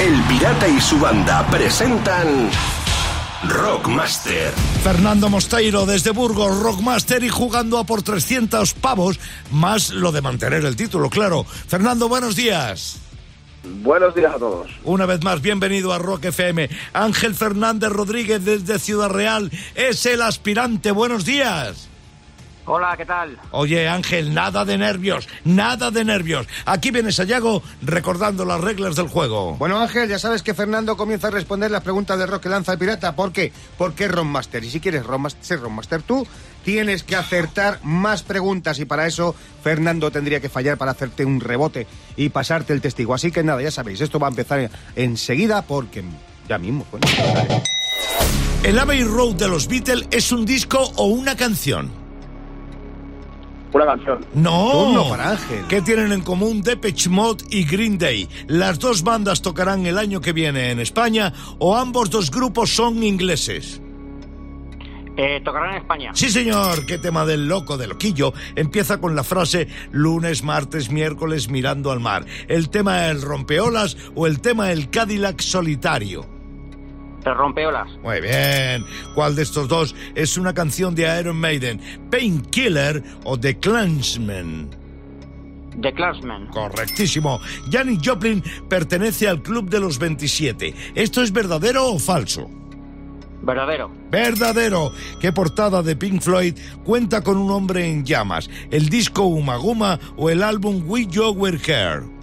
El 0.00 0.22
Pirata 0.22 0.68
y 0.68 0.80
su 0.80 0.98
banda 0.98 1.44
presentan 1.50 2.50
Rockmaster. 3.46 4.52
Fernando 4.82 5.28
Mosteiro 5.28 5.86
desde 5.86 6.10
Burgos, 6.10 6.60
Rockmaster 6.60 7.22
y 7.22 7.28
jugando 7.28 7.78
a 7.78 7.84
por 7.84 8.02
300 8.02 8.74
pavos, 8.74 9.20
más 9.52 9.90
lo 9.90 10.10
de 10.10 10.20
mantener 10.20 10.64
el 10.64 10.74
título, 10.74 11.08
claro. 11.08 11.44
Fernando, 11.44 12.08
buenos 12.08 12.34
días. 12.34 12.98
Buenos 13.62 14.14
días 14.14 14.34
a 14.34 14.38
todos. 14.38 14.68
Una 14.82 15.06
vez 15.06 15.22
más, 15.22 15.40
bienvenido 15.40 15.92
a 15.92 15.98
Rock 15.98 16.26
FM. 16.26 16.68
Ángel 16.92 17.34
Fernández 17.34 17.90
Rodríguez 17.90 18.44
desde 18.44 18.78
Ciudad 18.80 19.10
Real 19.10 19.52
es 19.76 20.04
el 20.06 20.22
aspirante. 20.22 20.90
Buenos 20.90 21.24
días. 21.24 21.87
Hola, 22.70 22.94
¿qué 22.98 23.06
tal? 23.06 23.38
Oye, 23.52 23.88
Ángel, 23.88 24.34
nada 24.34 24.62
de 24.66 24.76
nervios, 24.76 25.26
nada 25.42 25.90
de 25.90 26.04
nervios. 26.04 26.46
Aquí 26.66 26.90
viene 26.90 27.12
Sayago 27.12 27.62
recordando 27.80 28.44
las 28.44 28.60
reglas 28.60 28.94
del 28.94 29.08
juego. 29.08 29.56
Bueno, 29.56 29.80
Ángel, 29.80 30.06
ya 30.06 30.18
sabes 30.18 30.42
que 30.42 30.52
Fernando 30.52 30.94
comienza 30.94 31.28
a 31.28 31.30
responder 31.30 31.70
las 31.70 31.82
preguntas 31.82 32.18
de 32.18 32.26
rock 32.26 32.42
que 32.42 32.50
lanza 32.50 32.72
el 32.72 32.78
pirata. 32.78 33.16
¿Por 33.16 33.32
qué? 33.32 33.54
Porque 33.78 34.04
es 34.04 34.10
Rockmaster. 34.10 34.62
Y 34.62 34.68
si 34.68 34.80
quieres 34.80 35.02
ser 35.40 35.60
Rockmaster 35.60 36.02
tú, 36.02 36.26
tienes 36.62 37.04
que 37.04 37.16
acertar 37.16 37.80
más 37.84 38.22
preguntas. 38.22 38.78
Y 38.80 38.84
para 38.84 39.06
eso, 39.06 39.34
Fernando 39.62 40.10
tendría 40.10 40.40
que 40.40 40.50
fallar 40.50 40.76
para 40.76 40.90
hacerte 40.90 41.24
un 41.24 41.40
rebote 41.40 41.86
y 42.18 42.28
pasarte 42.28 42.74
el 42.74 42.82
testigo. 42.82 43.14
Así 43.14 43.32
que 43.32 43.42
nada, 43.42 43.62
ya 43.62 43.70
sabéis, 43.70 44.02
esto 44.02 44.18
va 44.18 44.26
a 44.26 44.30
empezar 44.30 44.70
enseguida 44.94 45.62
porque 45.62 46.04
ya 46.46 46.58
mismo. 46.58 46.86
Bueno, 46.90 47.06
¿El 48.62 48.78
Abbey 48.78 49.04
Road 49.04 49.36
de 49.36 49.48
los 49.48 49.68
Beatles 49.68 50.06
es 50.10 50.32
un 50.32 50.44
disco 50.44 50.92
o 50.96 51.06
una 51.06 51.34
canción? 51.34 52.07
Una 53.72 53.86
canción. 53.86 54.24
No. 54.34 54.70
Turno 54.72 55.08
para 55.10 55.30
Ángel. 55.30 55.64
¿Qué 55.68 55.82
tienen 55.82 56.12
en 56.12 56.22
común 56.22 56.62
Depeche 56.62 57.10
Mode 57.10 57.44
y 57.50 57.64
Green 57.64 57.98
Day? 57.98 58.28
¿Las 58.46 58.78
dos 58.78 59.02
bandas 59.02 59.42
tocarán 59.42 59.86
el 59.86 59.98
año 59.98 60.20
que 60.20 60.32
viene 60.32 60.70
en 60.70 60.80
España 60.80 61.32
o 61.58 61.76
ambos 61.76 62.10
dos 62.10 62.30
grupos 62.30 62.70
son 62.70 63.02
ingleses? 63.02 63.80
Eh, 65.18 65.40
tocarán 65.44 65.74
en 65.74 65.82
España. 65.82 66.10
Sí, 66.14 66.30
señor, 66.30 66.86
qué 66.86 66.96
tema 66.96 67.26
del 67.26 67.48
loco, 67.48 67.76
de 67.76 67.88
loquillo. 67.88 68.32
Empieza 68.54 69.00
con 69.00 69.16
la 69.16 69.24
frase 69.24 69.66
lunes, 69.90 70.44
martes, 70.44 70.90
miércoles 70.90 71.50
mirando 71.50 71.90
al 71.90 71.98
mar. 71.98 72.24
¿El 72.46 72.70
tema 72.70 73.08
el 73.08 73.20
rompeolas 73.20 73.96
o 74.14 74.28
el 74.28 74.40
tema 74.40 74.70
el 74.70 74.90
Cadillac 74.90 75.40
solitario? 75.40 76.37
El 77.24 77.34
rompeolas. 77.34 77.88
Muy 78.02 78.20
bien. 78.20 78.84
¿Cuál 79.14 79.34
de 79.36 79.42
estos 79.42 79.68
dos 79.68 79.94
es 80.14 80.36
una 80.36 80.54
canción 80.54 80.94
de 80.94 81.20
Iron 81.20 81.36
Maiden? 81.36 81.80
¿Painkiller 82.10 83.02
o 83.24 83.38
The 83.38 83.58
Clansman? 83.58 84.70
The 85.80 85.92
Clansman. 85.92 86.46
Correctísimo. 86.48 87.40
Janis 87.70 88.00
Joplin 88.04 88.42
pertenece 88.68 89.28
al 89.28 89.42
Club 89.42 89.68
de 89.68 89.80
los 89.80 89.98
27. 89.98 90.74
¿Esto 90.94 91.22
es 91.22 91.32
verdadero 91.32 91.92
o 91.92 91.98
falso? 91.98 92.50
Verdadero. 93.42 93.90
Verdadero. 94.10 94.92
¿Qué 95.20 95.32
portada 95.32 95.82
de 95.82 95.96
Pink 95.96 96.20
Floyd 96.20 96.54
cuenta 96.84 97.22
con 97.22 97.36
un 97.36 97.50
hombre 97.50 97.86
en 97.86 98.04
llamas? 98.04 98.50
¿El 98.70 98.88
disco 98.88 99.22
Umaguma 99.22 99.98
o 100.16 100.30
el 100.30 100.42
álbum 100.42 100.82
We 100.86 101.06
You 101.06 101.30
Were 101.30 101.58
Here? 101.58 102.17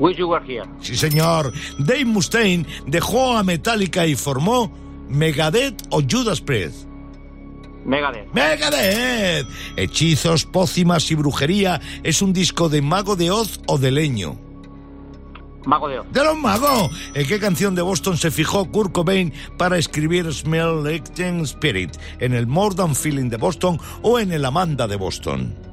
Wish 0.00 0.16
You 0.16 0.28
Were 0.28 0.42
Here. 0.44 0.64
Sí, 0.80 0.96
señor. 0.96 1.52
Dave 1.78 2.06
Mustaine 2.06 2.66
dejó 2.86 3.36
a 3.36 3.44
Metallica 3.44 4.06
y 4.06 4.16
formó 4.16 4.72
Megadeth 5.08 5.82
o 5.90 6.00
Judas 6.00 6.40
Priest. 6.40 6.86
Megadeth. 7.84 8.32
Megadeth. 8.32 9.46
Hechizos, 9.76 10.46
pócimas 10.46 11.10
y 11.10 11.14
brujería 11.14 11.80
es 12.02 12.22
un 12.22 12.32
disco 12.32 12.70
de 12.70 12.80
Mago 12.80 13.14
de 13.14 13.30
Oz 13.30 13.60
o 13.66 13.76
de 13.76 13.90
Leño. 13.90 14.38
Mago 15.66 15.88
de 15.88 15.98
Oz. 15.98 16.06
De 16.10 16.24
los 16.24 16.38
magos. 16.38 16.90
¿En 17.12 17.26
qué 17.26 17.38
canción 17.38 17.74
de 17.74 17.82
Boston 17.82 18.16
se 18.16 18.30
fijó 18.30 18.70
Kurt 18.70 18.92
Cobain 18.92 19.34
para 19.58 19.76
escribir 19.76 20.32
Smell 20.32 20.82
Like 20.82 21.10
Teen 21.10 21.42
Spirit? 21.42 21.94
¿En 22.20 22.32
el 22.32 22.46
More 22.46 22.74
Than 22.74 22.94
Feeling 22.94 23.28
de 23.28 23.36
Boston 23.36 23.78
o 24.00 24.18
en 24.18 24.32
el 24.32 24.46
Amanda 24.46 24.88
de 24.88 24.96
Boston? 24.96 25.69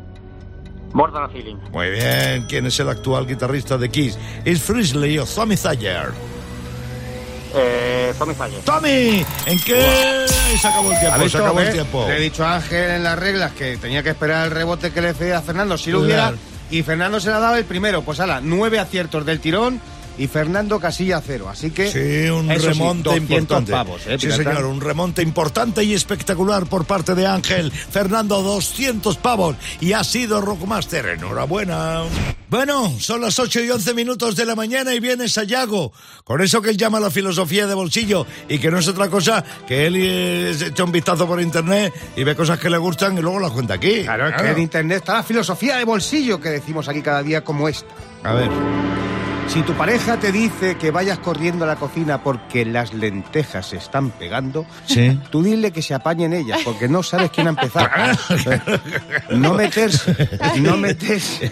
More 0.97 1.11
Than 1.13 1.23
a 1.23 1.29
Feeling. 1.29 1.57
Muy 1.71 1.91
bien. 1.91 2.45
¿Quién 2.49 2.65
es 2.65 2.79
el 2.79 2.89
actual 2.89 3.27
guitarrista 3.27 3.77
de 3.77 3.87
Kiss? 3.89 4.17
¿Es 4.43 4.59
Frisley 4.63 5.19
o 5.19 5.25
Tommy 5.27 5.55
Thayer? 5.55 6.07
Eh, 7.55 8.13
Tommy 8.17 8.33
Faller. 8.33 8.59
¡Tommy! 8.61 9.23
¿En 9.45 9.59
qué? 9.63 10.25
Se 10.59 10.67
acabó 10.67 10.89
el 10.91 10.97
¿Ha 10.97 10.99
tiempo, 10.99 11.29
se 11.29 11.37
acabó 11.37 11.59
el 11.61 11.71
tiempo. 11.71 12.05
Le 12.07 12.17
he 12.17 12.19
dicho 12.19 12.43
a 12.43 12.55
Ángel 12.55 12.89
en 12.91 13.03
las 13.03 13.17
reglas 13.17 13.51
que 13.53 13.77
tenía 13.77 14.01
que 14.03 14.09
esperar 14.09 14.45
el 14.45 14.51
rebote 14.51 14.91
que 14.91 15.01
le 15.01 15.13
cedía 15.13 15.37
a 15.37 15.41
Fernando 15.41 15.77
si 15.77 15.91
lo 15.91 15.99
Claro. 16.03 16.35
hubiera. 16.35 16.41
Y 16.71 16.81
Fernando 16.83 17.19
se 17.19 17.29
le 17.29 17.35
ha 17.35 17.39
dado 17.39 17.55
el 17.57 17.65
primero. 17.65 18.01
Pues 18.01 18.19
ala, 18.19 18.41
nueve 18.43 18.79
aciertos 18.79 19.23
del 19.25 19.39
tirón 19.39 19.79
y 20.17 20.27
Fernando 20.27 20.79
Casilla 20.79 21.21
cero. 21.25 21.47
Así 21.49 21.71
que. 21.71 21.91
Sí, 21.91 22.29
un 22.29 22.47
sí, 22.49 22.67
remonte 22.67 23.09
200 23.09 23.17
importante. 23.17 23.71
pavos, 23.71 24.01
¿eh, 24.07 24.17
sí, 24.19 24.31
señor, 24.31 24.65
un 24.65 24.81
remonte 24.81 25.21
importante 25.21 25.83
y 25.83 25.93
espectacular 25.93 26.65
por 26.65 26.85
parte 26.85 27.15
de 27.15 27.27
Ángel. 27.27 27.71
Fernando, 27.71 28.41
200 28.41 29.17
pavos 29.17 29.55
y 29.79 29.93
ha 29.93 30.03
sido 30.03 30.41
Rockmaster. 30.41 31.05
Enhorabuena. 31.07 32.03
Bueno, 32.49 32.93
son 32.99 33.21
las 33.21 33.37
8 33.39 33.61
y 33.61 33.69
11 33.69 33.93
minutos 33.93 34.35
de 34.37 34.45
la 34.45 34.55
mañana 34.55 34.93
y 34.93 34.99
viene 35.01 35.27
Sayago. 35.27 35.91
Con 36.23 36.41
eso 36.41 36.61
que 36.61 36.69
él 36.69 36.77
llama 36.77 36.99
la 36.99 37.11
filosofía 37.11 37.67
de 37.67 37.73
bolsillo 37.73 38.25
y 38.47 38.57
que 38.59 38.71
no 38.71 38.79
es 38.79 38.87
otra 38.87 39.09
cosa 39.09 39.43
que 39.67 39.87
él 39.87 39.95
eh, 39.97 40.51
echa 40.51 40.83
un 40.83 40.91
vistazo 40.91 41.27
por 41.27 41.41
internet 41.41 41.93
y 42.15 42.23
ve 42.23 42.35
cosas 42.35 42.57
que 42.59 42.69
le 42.69 42.77
gustan 42.77 43.17
y 43.17 43.21
luego 43.21 43.39
las 43.39 43.51
cuenta 43.51 43.73
aquí. 43.73 44.03
Claro, 44.03 44.29
es 44.29 44.41
que 44.41 44.51
en 44.51 44.59
internet 44.59 44.99
está 44.99 45.15
la 45.15 45.23
filosofía 45.23 45.77
de 45.77 45.83
bolsillo 45.83 46.39
que 46.39 46.49
decimos 46.49 46.87
aquí 46.87 47.01
cada 47.01 47.21
día 47.21 47.43
como 47.43 47.67
esta. 47.67 47.87
A 48.23 48.33
ver. 48.33 48.49
Si 49.47 49.61
tu 49.63 49.73
pareja 49.73 50.17
te 50.19 50.31
dice 50.31 50.75
que 50.77 50.91
vayas 50.91 51.17
corriendo 51.19 51.63
a 51.63 51.67
la 51.67 51.77
cocina 51.77 52.21
porque 52.21 52.63
las 52.65 52.93
lentejas 52.93 53.67
se 53.67 53.77
están 53.77 54.11
pegando, 54.11 54.65
Sí. 54.85 55.17
tú 55.31 55.41
dile 55.41 55.71
que 55.71 55.81
se 55.81 55.93
apañen 55.95 56.33
ellas 56.33 56.59
porque 56.63 56.87
no 56.87 57.01
sabes 57.01 57.31
quién 57.31 57.47
ha 57.47 57.51
empezado. 57.51 57.89
no 59.31 59.53
meterse, 59.53 60.29
no 60.59 60.77
meterse 60.77 61.51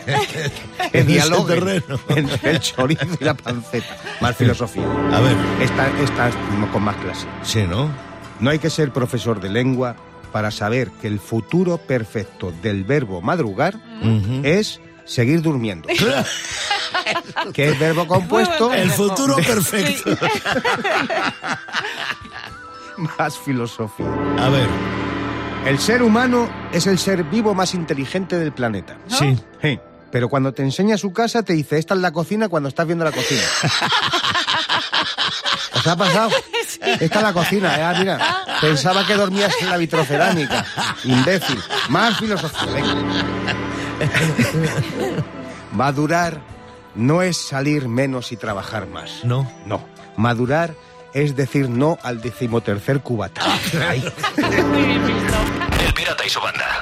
En 0.94 1.08
dialoguen 1.08 1.60
terreno. 1.66 2.00
entre 2.10 2.52
el 2.52 2.60
chorizo 2.60 3.06
y 3.20 3.24
la 3.24 3.34
panceta. 3.34 3.98
Más 4.22 4.36
filosofía. 4.36 4.86
A 5.12 5.20
ver. 5.22 5.36
Esta, 5.62 5.88
esta 6.04 6.30
es 6.30 6.36
con 6.72 6.84
más 6.84 6.96
clase. 6.98 7.26
Sí, 7.44 7.64
¿no? 7.64 7.90
No 8.40 8.50
hay 8.52 8.60
que 8.60 8.70
ser 8.70 8.92
profesor 8.92 9.40
de 9.40 9.50
lengua 9.50 9.96
para 10.32 10.52
saber 10.52 10.92
que 11.02 11.08
el 11.08 11.20
futuro 11.20 11.78
perfecto 11.78 12.54
del 12.62 12.84
verbo 12.84 13.22
madrugar 13.22 13.76
Ujú. 14.02 14.42
es 14.44 14.80
seguir 15.06 15.42
durmiendo. 15.42 15.88
que 17.54 17.70
es 17.70 17.80
verbo 17.80 18.08
compuesto. 18.08 18.74
El 18.74 18.90
futuro 18.92 19.36
perfecto. 19.36 20.12
Más 23.18 23.38
filosofía. 23.38 24.06
A 24.40 24.50
ver. 24.50 24.68
El 25.66 25.80
ser 25.80 26.04
humano 26.04 26.50
es 26.72 26.88
el 26.88 27.00
ser 27.00 27.24
vivo 27.24 27.56
más 27.56 27.74
inteligente 27.74 28.38
del 28.38 28.52
planeta. 28.52 28.98
Sí. 29.08 29.36
Sí. 29.62 29.80
Pero 30.12 30.30
cuando 30.30 30.54
te 30.54 30.62
enseña 30.62 30.98
su 30.98 31.12
casa, 31.12 31.44
te 31.44 31.54
dice, 31.54 31.78
esta 31.78 31.96
es 31.96 32.00
la 32.00 32.14
cocina 32.14 32.48
cuando 32.48 32.70
estás 32.70 32.86
viendo 32.86 33.04
la 33.04 33.12
cocina. 33.12 33.42
¿Os 35.76 35.88
ha 35.88 35.98
pasado? 35.98 36.30
Esta 37.00 37.18
es 37.18 37.24
la 37.24 37.34
cocina, 37.34 37.76
¿eh? 37.76 37.96
mira. 38.00 38.46
Pensaba 38.62 39.06
que 39.06 39.16
dormías 39.16 39.54
en 39.60 39.70
la 39.70 39.78
vitrocerámica. 39.78 40.66
Imbécil. 41.04 41.62
Más 41.90 42.18
filosofía, 42.18 42.72
venga. 42.72 42.96
Madurar 45.74 46.40
no 46.96 47.22
es 47.22 47.38
salir 47.38 47.88
menos 47.88 48.32
y 48.32 48.38
trabajar 48.38 48.88
más. 48.88 49.24
No. 49.24 49.50
No. 49.66 49.86
Madurar 50.18 50.74
es 51.14 51.36
decir 51.36 51.70
no 51.70 51.98
al 52.04 52.22
decimotercer 52.22 53.02
cubata. 53.02 53.42
Ay. 53.90 54.04
Muy 54.38 54.84
bien 54.84 55.08
visto. 55.08 55.34
El 55.88 55.94
Pirata 55.94 56.26
y 56.26 56.30
su 56.30 56.40
banda. 56.42 56.82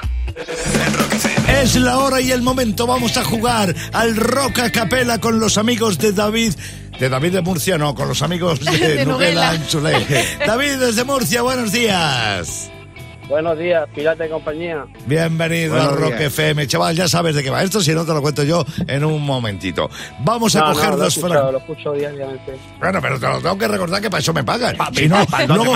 Es 1.62 1.76
la 1.76 1.98
hora 1.98 2.20
y 2.20 2.32
el 2.32 2.42
momento. 2.42 2.86
Vamos 2.86 3.16
a 3.16 3.24
jugar 3.24 3.74
al 3.92 4.16
Rock 4.16 4.58
a 4.58 4.70
Capela 4.70 5.20
con 5.20 5.38
los 5.38 5.56
amigos 5.56 5.98
de 5.98 6.12
David. 6.12 6.54
De 6.98 7.08
David 7.08 7.32
de 7.32 7.42
Murcia, 7.42 7.78
no, 7.78 7.94
con 7.94 8.08
los 8.08 8.22
amigos 8.22 8.60
de, 8.64 9.04
De. 9.04 9.40
Anchulé. 9.40 10.06
David 10.46 10.78
desde 10.78 11.04
Murcia, 11.04 11.42
buenos 11.42 11.72
días. 11.72 12.70
Buenos 13.28 13.58
días, 13.58 13.88
Pirata 13.94 14.26
y 14.26 14.28
compañía. 14.28 14.84
Bienvenido 15.06 15.72
Buenos 15.74 15.92
a 15.94 15.96
Rock 15.96 16.08
días. 16.18 16.20
FM. 16.34 16.66
Chaval, 16.66 16.94
ya 16.94 17.08
sabes 17.08 17.34
de 17.34 17.42
qué 17.42 17.48
va 17.48 17.62
esto, 17.62 17.80
si 17.80 17.92
no 17.94 18.04
te 18.04 18.12
lo 18.12 18.20
cuento 18.20 18.42
yo 18.42 18.66
en 18.86 19.02
un 19.02 19.22
momentito. 19.24 19.88
Vamos 20.20 20.54
a 20.56 20.60
No, 20.60 20.72
coger 20.74 20.90
no, 20.90 20.96
dos 20.98 21.14
frases. 21.18 21.52
lo 21.52 21.56
escucho 21.58 21.92
diariamente. 21.92 22.54
Bueno, 22.78 23.00
pero 23.00 23.18
te 23.18 23.26
lo 23.26 23.40
tengo 23.40 23.56
que 23.56 23.66
recordar 23.66 24.02
que 24.02 24.10
para 24.10 24.20
eso 24.20 24.34
me 24.34 24.44
pagan. 24.44 24.76
Pa- 24.76 24.90
Si 24.94 25.08
no, 25.08 25.24
luego, 25.48 25.72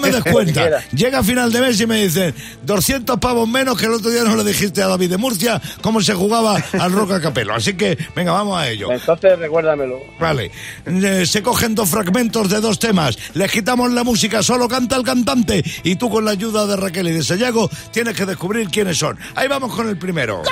me 0.00 0.10
descuenta. 0.10 0.60
Quiera. 0.62 0.82
Llega 0.92 1.20
a 1.20 1.22
final 1.22 1.52
de 1.52 1.60
mes 1.60 1.80
y 1.80 1.86
me 1.86 2.02
dicen 2.02 2.34
200 2.64 3.16
pavos 3.20 3.48
menos 3.48 3.78
que 3.78 3.86
el 3.86 3.92
otro 3.92 4.10
día 4.10 4.24
no 4.24 4.34
le 4.34 4.42
dijiste 4.42 4.82
a 4.82 4.88
David 4.88 5.10
de 5.10 5.18
Murcia 5.18 5.62
cómo 5.82 6.02
se 6.02 6.14
jugaba 6.14 6.56
al 6.80 6.92
Rock 6.92 7.12
a 7.12 7.20
Capelo. 7.20 7.54
Así 7.54 7.74
que, 7.74 7.96
venga, 8.16 8.32
vamos 8.32 8.58
a 8.58 8.68
ello. 8.68 8.90
Entonces, 8.90 9.38
recuérdamelo. 9.38 10.00
Vale, 10.18 10.50
Eh, 10.84 11.24
se 11.26 11.42
cogen 11.42 11.76
dos 11.76 11.88
fragmentos 11.88 12.50
de 12.50 12.60
dos 12.60 12.80
temas, 12.80 13.16
les 13.34 13.52
quitamos 13.52 13.92
la 13.92 14.02
música, 14.02 14.42
solo 14.42 14.66
canta 14.68 14.96
el 14.96 15.04
cantante 15.04 15.43
y 15.82 15.96
tú 15.96 16.10
con 16.10 16.24
la 16.24 16.32
ayuda 16.32 16.66
de 16.66 16.76
Raquel 16.76 17.08
y 17.08 17.12
de 17.12 17.22
Sayago 17.22 17.68
tienes 17.92 18.16
que 18.16 18.24
descubrir 18.26 18.68
quiénes 18.68 18.98
son. 18.98 19.18
Ahí 19.34 19.48
vamos 19.48 19.74
con 19.74 19.88
el 19.88 19.98
primero. 19.98 20.42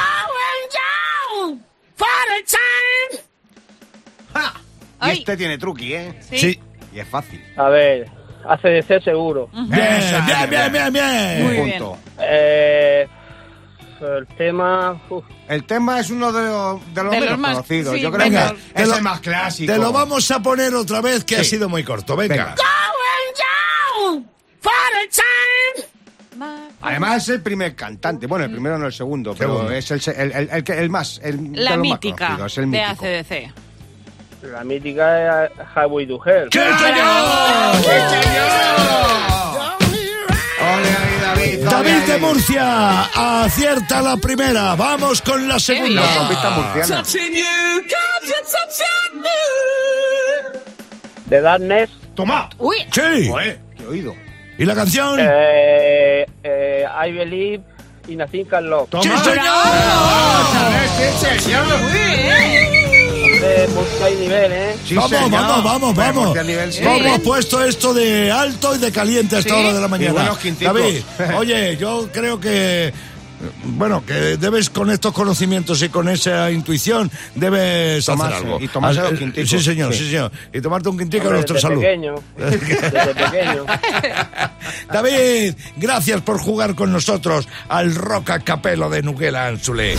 ¡Ja! 4.33 4.53
Y 4.55 5.11
Ay. 5.11 5.19
este 5.19 5.37
tiene 5.37 5.59
truqui, 5.59 5.95
¿eh? 5.95 6.21
Sí. 6.31 6.39
Sí. 6.39 6.61
Y 6.95 7.01
es 7.01 7.09
fácil. 7.09 7.43
A 7.57 7.69
ver, 7.69 8.09
ACDC 8.49 9.03
seguro. 9.03 9.49
Bien, 9.53 9.69
bien, 10.27 10.51
bien, 10.51 10.73
bien, 10.73 10.93
bien. 10.93 11.43
Muy 11.45 11.53
bien. 11.55 11.71
punto. 11.79 11.99
Eh, 12.21 13.07
el 14.01 14.27
tema... 14.37 15.01
uf, 15.11 15.25
El 15.49 15.65
tema 15.65 16.01
es 16.01 16.11
uno 16.11 16.33
de 16.33 16.43
los, 16.45 16.95
de 16.95 17.03
los 17.05 17.13
De 17.13 17.21
menos 17.21 17.39
más- 17.39 17.53
conocidos. 17.55 17.95
sí, 17.95 18.01
Yo 18.01 18.11
creo 18.13 18.25
venga, 18.27 18.51
que 18.51 18.73
te 18.75 18.83
es 18.83 18.89
lo- 18.89 18.97
el 18.97 19.03
más 19.03 19.21
clásico. 19.21 19.73
Te 19.73 19.79
lo 19.79 19.93
vamos 19.93 20.31
a 20.31 20.41
poner 20.41 20.75
otra 20.75 21.01
vez 21.01 21.25
que 21.25 21.37
ha 21.37 21.45
sido 21.45 21.69
muy 21.69 21.83
corto. 21.85 22.15
Venga. 22.17 22.35
Venga. 22.35 22.55
Además 26.81 27.23
es 27.25 27.29
el 27.31 27.41
primer 27.43 27.75
cantante. 27.77 28.27
Bueno, 28.27 28.45
el 28.47 28.51
primero 28.51 28.77
no 28.79 28.87
el 28.87 28.93
segundo, 28.93 29.35
pero 29.39 29.71
es 29.71 29.91
el, 29.91 30.01
se- 30.01 30.21
el, 30.21 30.33
el- 30.33 30.49
el 30.51 30.65
que- 30.65 30.79
el 30.79 30.91
más. 30.91 31.21
El, 31.23 31.53
de 31.53 31.61
La 31.61 31.71
más 31.71 31.79
mítica 31.81 32.27
conocidos, 32.37 32.59
el 32.59 32.71
de. 32.71 32.83
ACDC. 32.83 33.53
la 34.51 34.65
mítica 34.65 35.45
es 35.45 35.51
Highway 35.77 36.07
to 36.07 36.21
Hell. 36.27 36.49
¡Sí, 36.51 36.59
señor! 36.59 37.07
Ole 40.63 40.89
ahí, 40.89 41.21
David. 41.21 41.61
ole 41.61 41.71
David 41.71 42.03
de. 42.13 42.19
Murcia 42.19 43.43
acierta 43.45 44.01
la 44.03 44.17
primera. 44.17 44.75
Vamos 44.75 45.23
con 45.23 45.47
la 45.47 45.59
segunda. 45.61 46.03
De 51.27 51.41
Darkness. 51.41 51.91
¡Toma! 52.15 52.49
Uy, 52.59 52.77
Sí. 52.93 53.29
Joder, 53.29 53.61
qué 53.77 53.87
oído. 53.87 54.15
¿Y 54.59 54.65
la 54.65 54.75
canción? 54.75 55.19
Eh, 55.21 56.27
eh, 56.45 56.85
I 57.07 57.13
Believe 57.13 57.63
in 58.09 58.21
a 58.21 58.27
Thing 58.27 58.45
Called 58.45 58.69
Love. 58.69 58.89
¡Sí, 59.03 59.09
señor! 59.09 59.43
Hay 64.05 64.15
nivel, 64.17 64.53
¿eh? 64.53 64.77
Sí, 64.87 64.95
vamos, 64.95 65.11
señor. 65.11 65.31
vamos, 65.31 65.65
vamos, 65.65 65.95
vamos. 65.95 66.47
Nivel 66.47 66.73
sí. 66.73 66.83
¿Cómo 66.83 66.99
bien. 67.01 67.15
has 67.15 67.21
puesto 67.21 67.65
esto 67.65 67.93
de 67.95 68.31
alto 68.31 68.75
y 68.75 68.79
de 68.79 68.93
caliente 68.93 69.37
a 69.37 69.39
esta 69.41 69.55
Sí. 69.55 69.61
hora 69.61 69.73
de 69.73 69.81
la 69.81 69.89
mañana? 69.89 70.33
David, 70.61 71.03
oye, 71.37 71.77
yo 71.77 72.09
creo 72.13 72.39
que. 72.41 72.93
Bueno, 73.65 74.05
que 74.07 74.37
debes 74.37 74.71
con 74.71 74.91
estos 74.91 75.13
conocimientos 75.13 75.83
y 75.83 75.89
con 75.89 76.09
esa 76.09 76.51
intuición 76.51 77.11
debes 77.35 78.05
Tomarse, 78.07 78.35
hacer 78.37 78.47
algo. 78.47 78.61
y 78.61 78.69
tomarse 78.69 79.01
Ah, 79.01 79.11
los 79.11 79.19
quinticos. 79.19 79.51
Sí, 79.51 79.59
señor, 79.61 79.93
sí, 79.93 79.99
Sí. 80.01 80.11
señor. 80.11 80.33
Y 80.53 80.61
tomarte 80.61 80.89
un 80.89 80.99
quintico 80.99 81.25
a 81.25 81.27
Hombre, 81.29 81.39
nuestra 81.39 81.55
desde 81.55 81.69
salud. 81.69 81.81
pequeño. 81.81 82.15
Desde 82.37 83.15
pequeño. 83.15 83.67
David, 84.93 85.55
gracias 85.77 86.21
por 86.23 86.39
jugar 86.39 86.75
con 86.75 86.93
nosotros 86.93 87.49
al 87.69 87.95
Rock 87.95 88.31
a 88.31 88.39
Capelo 88.41 88.89
de 88.91 89.03
Nuguela 89.03 89.47
Anzulé. 89.49 89.97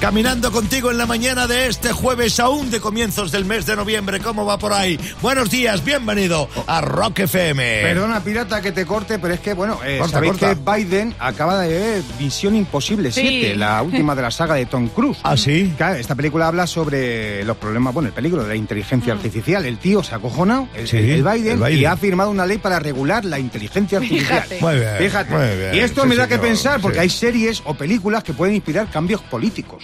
Caminando 0.00 0.52
contigo 0.52 0.90
en 0.90 0.98
la 0.98 1.06
mañana 1.06 1.46
de 1.46 1.68
este 1.68 1.90
jueves, 1.90 2.38
aún 2.38 2.70
de 2.70 2.80
comienzos 2.80 3.32
del 3.32 3.46
mes 3.46 3.64
de 3.64 3.74
noviembre. 3.76 4.20
¿Cómo 4.20 4.44
va 4.44 4.58
por 4.58 4.72
ahí? 4.74 5.00
Buenos 5.22 5.50
días, 5.50 5.82
bienvenido 5.82 6.48
a 6.66 6.82
Rock 6.82 7.20
FM. 7.20 7.80
Perdona, 7.82 8.22
pirata, 8.22 8.60
que 8.60 8.72
te 8.72 8.84
corte, 8.84 9.18
pero 9.18 9.32
es 9.32 9.40
que, 9.40 9.54
bueno, 9.54 9.80
eh, 9.84 9.96
Corta, 9.98 10.12
sabéis 10.12 10.32
corta. 10.34 10.54
que 10.54 10.60
Biden 10.84 11.14
acaba 11.18 11.58
de 11.62 11.68
ver 11.78 12.02
Misión 12.20 12.54
Imposible 12.54 13.10
Sí. 13.10 13.22
7, 13.26 13.56
la 13.56 13.82
última 13.82 14.14
de 14.14 14.20
la 14.22 14.30
saga 14.30 14.54
de 14.54 14.66
Tom 14.66 14.88
Cruise. 14.88 15.18
¿Ah, 15.22 15.34
sí? 15.36 15.72
Claro, 15.78 15.96
esta 15.96 16.14
película 16.14 16.46
habla 16.48 16.66
sobre 16.66 17.42
los 17.44 17.56
problemas, 17.56 17.94
bueno, 17.94 18.08
el 18.08 18.14
peligro 18.14 18.42
de 18.42 18.48
la 18.50 18.54
inteligencia 18.54 19.14
artificial. 19.14 19.64
El 19.64 19.78
tío 19.78 20.02
se 20.04 20.12
ha 20.14 20.18
acojonado, 20.18 20.68
el, 20.76 20.86
Sí, 20.86 20.98
el 20.98 21.24
Biden, 21.24 21.52
el 21.52 21.56
Biden. 21.58 21.78
y 21.78 21.84
ha 21.86 21.96
firmado 21.96 22.30
una 22.30 22.44
ley 22.44 22.58
para 22.58 22.78
regular 22.78 23.24
la 23.24 23.38
inteligencia 23.38 23.96
artificial. 23.98 24.42
Fíjate. 24.42 24.60
Muy 24.60 24.74
bien, 24.76 24.90
Fíjate. 24.98 25.34
muy 25.34 25.56
bien. 25.56 25.74
Y 25.74 25.78
esto 25.78 26.02
Sí, 26.02 26.08
me 26.08 26.16
da 26.16 26.28
que 26.28 26.38
pensar, 26.38 26.80
porque 26.82 26.98
sí. 26.98 27.02
hay 27.02 27.08
series 27.10 27.62
o 27.64 27.74
películas 27.74 28.22
que 28.22 28.34
pueden 28.34 28.54
inspirar 28.54 28.88
cambios 28.90 29.22
políticos. 29.22 29.82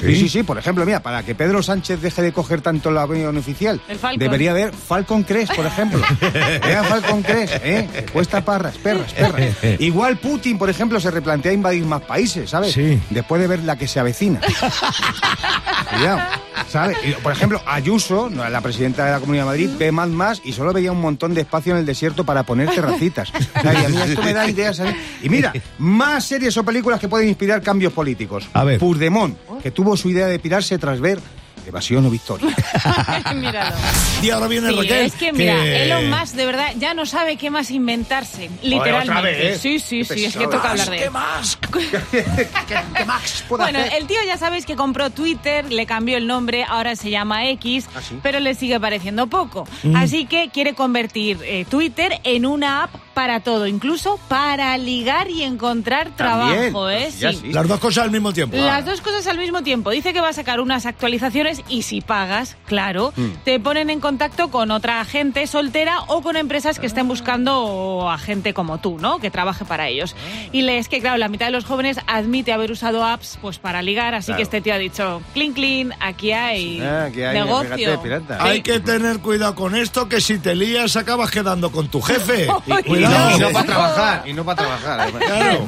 Sí, 0.00 0.16
sí, 0.16 0.28
sí. 0.28 0.42
Por 0.42 0.58
ejemplo, 0.58 0.84
mira, 0.84 1.00
para 1.00 1.22
que 1.22 1.34
Pedro 1.34 1.62
Sánchez 1.62 2.00
deje 2.00 2.22
de 2.22 2.32
coger 2.32 2.60
tanto 2.60 2.88
el 2.90 2.98
avión 2.98 3.36
oficial, 3.36 3.80
El 3.88 3.98
Falcon. 3.98 4.18
debería 4.18 4.50
haber 4.52 4.72
Falcon 4.72 5.22
Crest, 5.22 5.54
por 5.54 5.66
ejemplo. 5.66 6.00
Vea 6.20 6.84
Falcon 6.84 7.22
Crest, 7.22 7.54
¿eh? 7.64 7.88
Que 7.92 8.02
Cuesta 8.06 8.44
parras, 8.44 8.76
perras, 8.78 9.12
perras. 9.12 9.56
Igual 9.80 10.18
Putin, 10.18 10.58
por 10.58 10.68
ejemplo, 10.70 11.00
se 11.00 11.10
replantea 11.10 11.52
invadir 11.52 11.84
más 11.84 12.02
países, 12.02 12.50
¿sabes? 12.50 12.72
Sí. 12.72 13.00
Después 13.10 13.40
de 13.40 13.48
ver 13.48 13.60
la 13.64 13.76
que 13.76 13.86
se 13.88 14.00
avecina. 14.00 14.40
Cuidado, 15.90 16.20
¿sabes? 16.68 16.96
Por 17.22 17.32
ejemplo, 17.32 17.60
Ayuso, 17.66 18.30
no, 18.30 18.48
la 18.48 18.60
presidenta 18.60 19.04
de 19.04 19.12
la 19.12 19.20
Comunidad 19.20 19.44
de 19.44 19.48
Madrid, 19.48 19.70
ve 19.78 19.92
más 19.92 20.08
más 20.08 20.40
y 20.44 20.52
solo 20.52 20.72
veía 20.72 20.92
un 20.92 21.00
montón 21.00 21.34
de 21.34 21.40
espacio 21.42 21.72
en 21.72 21.78
el 21.80 21.86
desierto 21.86 22.24
para 22.24 22.42
poner 22.44 22.68
terracitas. 22.70 23.32
¿Sabes? 23.62 23.82
Y 23.82 23.84
a 23.84 23.88
mí 23.88 23.96
esto 24.06 24.22
me 24.22 24.32
da 24.32 24.48
ideas, 24.48 24.76
¿sabes? 24.76 24.94
Y 25.22 25.28
mira, 25.28 25.52
más 25.78 26.24
series 26.24 26.56
o 26.56 26.64
películas 26.64 27.00
que 27.00 27.08
pueden 27.08 27.28
inspirar 27.28 27.60
cambios 27.62 27.92
políticos. 27.92 28.48
A 28.52 28.64
ver. 28.64 28.78
Puigdemont, 28.78 29.36
que 29.62 29.70
tuvo 29.70 29.96
su 29.96 30.10
idea 30.10 30.26
de 30.26 30.38
pirarse 30.38 30.78
tras 30.78 31.00
ver 31.00 31.18
Evasión 31.66 32.04
o 32.06 32.10
Victoria. 32.10 32.48
Míralo. 33.34 33.76
Y 34.22 34.30
ahora 34.30 34.48
viene 34.48 34.70
Sí, 34.70 34.76
Raquel. 34.76 35.06
es 35.06 35.12
que 35.14 35.32
mira, 35.32 35.62
Elon 35.64 36.08
Musk 36.08 36.34
de 36.34 36.46
verdad 36.46 36.72
ya 36.78 36.94
no 36.94 37.04
sabe 37.04 37.36
qué 37.36 37.50
más 37.50 37.70
inventarse, 37.70 38.48
literalmente. 38.62 39.10
otra 39.10 39.20
vez, 39.20 39.56
¿eh? 39.56 39.58
Sí, 39.58 39.78
sí, 39.78 39.98
Qué 40.08 40.14
sí, 40.14 40.24
es 40.24 40.36
que 40.36 40.44
toca 40.48 40.70
hablar 40.70 40.88
de 40.88 41.04
él. 41.04 41.10
¿Qué 42.66 43.04
Max 43.04 43.44
puede 43.48 43.64
Bueno, 43.64 43.78
hacer? 43.80 43.92
el 43.98 44.06
tío 44.06 44.18
ya 44.26 44.36
sabéis 44.38 44.64
que 44.66 44.74
compró 44.76 45.10
Twitter, 45.10 45.70
le 45.70 45.86
cambió 45.86 46.16
el 46.16 46.26
nombre, 46.26 46.64
ahora 46.66 46.96
se 46.96 47.10
llama 47.10 47.46
X, 47.50 47.88
¿Ah, 47.94 48.00
sí? 48.00 48.18
pero 48.22 48.40
le 48.40 48.54
sigue 48.54 48.80
pareciendo 48.80 49.26
poco. 49.26 49.66
Así 49.94 50.26
que 50.26 50.50
quiere 50.52 50.74
convertir 50.74 51.38
eh, 51.44 51.66
Twitter 51.68 52.20
en 52.24 52.46
una 52.46 52.84
app 52.84 52.94
para 53.14 53.40
todo, 53.40 53.66
incluso 53.66 54.18
para 54.28 54.76
ligar 54.78 55.30
y 55.30 55.42
encontrar 55.42 56.10
También. 56.16 56.72
trabajo, 56.72 56.88
¿eh? 56.90 57.10
Ya 57.18 57.32
Sí. 57.32 57.38
sí. 57.42 57.52
Las 57.52 57.68
dos 57.68 57.80
cosas 57.80 58.04
al 58.04 58.10
mismo 58.10 58.32
tiempo. 58.32 58.56
Las 58.56 58.84
dos 58.84 59.00
cosas 59.00 59.26
al 59.26 59.38
mismo 59.38 59.62
tiempo. 59.62 59.90
Dice 59.90 60.12
que 60.12 60.20
va 60.20 60.28
a 60.28 60.32
sacar 60.32 60.60
unas 60.60 60.86
actualizaciones 60.86 61.62
y 61.68 61.82
si 61.82 62.00
pagas, 62.00 62.56
claro, 62.66 63.12
Mm. 63.16 63.28
te 63.44 63.60
ponen 63.60 63.90
en 63.90 64.00
contacto 64.00 64.50
con 64.50 64.70
otra 64.70 65.04
gente 65.04 65.46
soltera 65.46 66.00
o 66.08 66.22
con 66.22 66.36
empresas 66.36 66.78
que 66.78 66.86
estén 66.86 67.08
buscando 67.08 68.08
a 68.10 68.18
gente 68.18 68.54
como 68.54 68.78
tú, 68.78 68.98
¿no? 68.98 69.18
Que 69.18 69.30
trabaje 69.30 69.64
para 69.64 69.88
ellos. 69.88 70.14
Y 70.52 70.62
lees 70.62 70.88
que, 70.88 71.00
claro, 71.00 71.16
la 71.18 71.28
mitad 71.28 71.46
de 71.46 71.52
los 71.52 71.64
jóvenes 71.64 71.98
admite 72.06 72.52
haber 72.52 72.70
usado 72.72 73.04
apps 73.04 73.38
pues 73.42 73.58
para 73.58 73.82
ligar, 73.82 74.14
así 74.14 74.26
Claro. 74.26 74.36
que 74.38 74.42
este 74.44 74.60
tío 74.60 74.74
ha 74.74 74.78
dicho, 74.78 75.22
clean, 75.34 75.52
clean, 75.52 75.94
aquí 76.00 76.32
hay 76.32 76.80
Ah, 76.80 77.04
hay, 77.06 77.12
negocio. 77.34 78.00
pirata. 78.02 78.38
Hay 78.42 78.62
que 78.62 78.80
tener 78.80 79.18
cuidado 79.18 79.54
con 79.54 79.74
esto, 79.74 80.08
que 80.08 80.20
si 80.20 80.38
te 80.38 80.54
lías 80.54 80.96
acabas 80.96 81.30
quedando 81.30 81.70
con 81.70 81.88
tu 81.88 82.00
jefe. 82.00 82.48
Ay, 82.70 82.82
cuidado. 82.84 83.09
Y 83.36 83.38
no 83.38 83.50
para 83.52 83.66
trabajar, 83.66 84.28
y 84.28 84.32
no 84.32 84.44
para 84.44 84.56
trabajar. 84.62 85.12
Claro. 85.12 85.66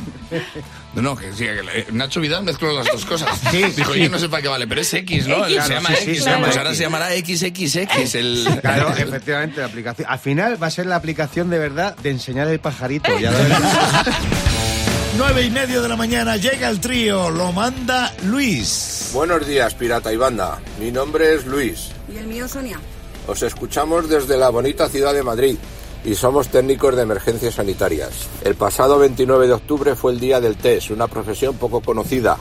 No, 0.94 1.00
no, 1.02 1.16
que 1.16 1.30
que 1.30 1.62
le- 1.62 1.86
Nacho 1.92 2.20
Vidal 2.20 2.44
mezcló 2.44 2.72
las 2.72 2.86
dos 2.86 3.04
cosas. 3.06 3.30
Sí, 3.50 3.62
Dijo, 3.76 3.94
sí. 3.94 4.00
yo 4.04 4.10
no 4.10 4.18
sé 4.18 4.28
para 4.28 4.42
qué 4.42 4.48
vale, 4.48 4.66
pero 4.66 4.80
es 4.82 4.92
X, 4.92 5.26
¿no? 5.26 5.46
X, 5.46 5.64
se 5.64 5.74
llama 5.74 5.88
sí, 5.90 5.96
sí, 6.04 6.10
X, 6.10 6.24
llama 6.24 6.38
pues 6.38 6.48
X. 6.50 6.58
ahora 6.58 6.74
se 6.74 6.82
llamará 6.82 7.08
XXX, 7.10 8.14
el... 8.14 8.48
Claro, 8.60 8.90
efectivamente, 8.96 9.60
la 9.60 9.66
aplicación. 9.66 10.06
Al 10.10 10.18
final 10.18 10.62
va 10.62 10.66
a 10.66 10.70
ser 10.70 10.86
la 10.86 10.96
aplicación 10.96 11.48
de 11.48 11.58
verdad 11.58 11.96
de 11.96 12.10
enseñar 12.10 12.48
el 12.48 12.60
pajarito. 12.60 13.18
Ya. 13.18 13.32
Nueve 15.16 15.42
y 15.42 15.50
medio 15.50 15.82
de 15.82 15.88
la 15.88 15.96
mañana 15.96 16.36
llega 16.36 16.68
el 16.68 16.80
trío, 16.80 17.30
lo 17.30 17.52
manda 17.52 18.12
Luis. 18.24 19.10
Buenos 19.12 19.46
días, 19.46 19.74
pirata 19.74 20.12
y 20.12 20.16
banda. 20.16 20.58
Mi 20.80 20.90
nombre 20.90 21.34
es 21.34 21.44
Luis. 21.46 21.88
Y 22.12 22.16
el 22.16 22.26
mío, 22.26 22.48
Sonia. 22.48 22.78
Os 23.26 23.42
escuchamos 23.42 24.08
desde 24.08 24.36
la 24.36 24.48
bonita 24.48 24.88
ciudad 24.88 25.12
de 25.14 25.22
Madrid 25.22 25.56
y 26.04 26.14
somos 26.14 26.48
técnicos 26.48 26.96
de 26.96 27.02
emergencias 27.02 27.54
sanitarias. 27.54 28.28
El 28.44 28.54
pasado 28.54 28.98
29 28.98 29.46
de 29.46 29.52
octubre 29.52 29.94
fue 29.94 30.12
el 30.12 30.20
día 30.20 30.40
del 30.40 30.56
test, 30.56 30.90
una 30.90 31.08
profesión 31.08 31.56
poco 31.56 31.80
conocida. 31.80 32.36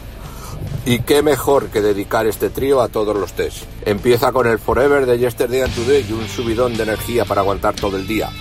Y 0.86 1.00
qué 1.00 1.22
mejor 1.22 1.68
que 1.68 1.82
dedicar 1.82 2.26
este 2.26 2.50
trío 2.50 2.82
a 2.82 2.90
todos 2.90 3.16
los 3.16 3.34
test. 3.34 3.64
Empieza 3.86 4.32
con 4.32 4.48
el 4.48 4.58
Forever 4.58 5.06
de 5.06 5.20
Yesterday 5.20 5.62
and 5.62 5.76
Today 5.76 6.06
y 6.10 6.14
un 6.14 6.28
subidón 6.28 6.76
de 6.76 6.84
energía 6.84 7.26
para 7.26 7.42
aguantar 7.42 7.76
todo 7.76 7.98
el 7.98 8.08
día. 8.08 8.32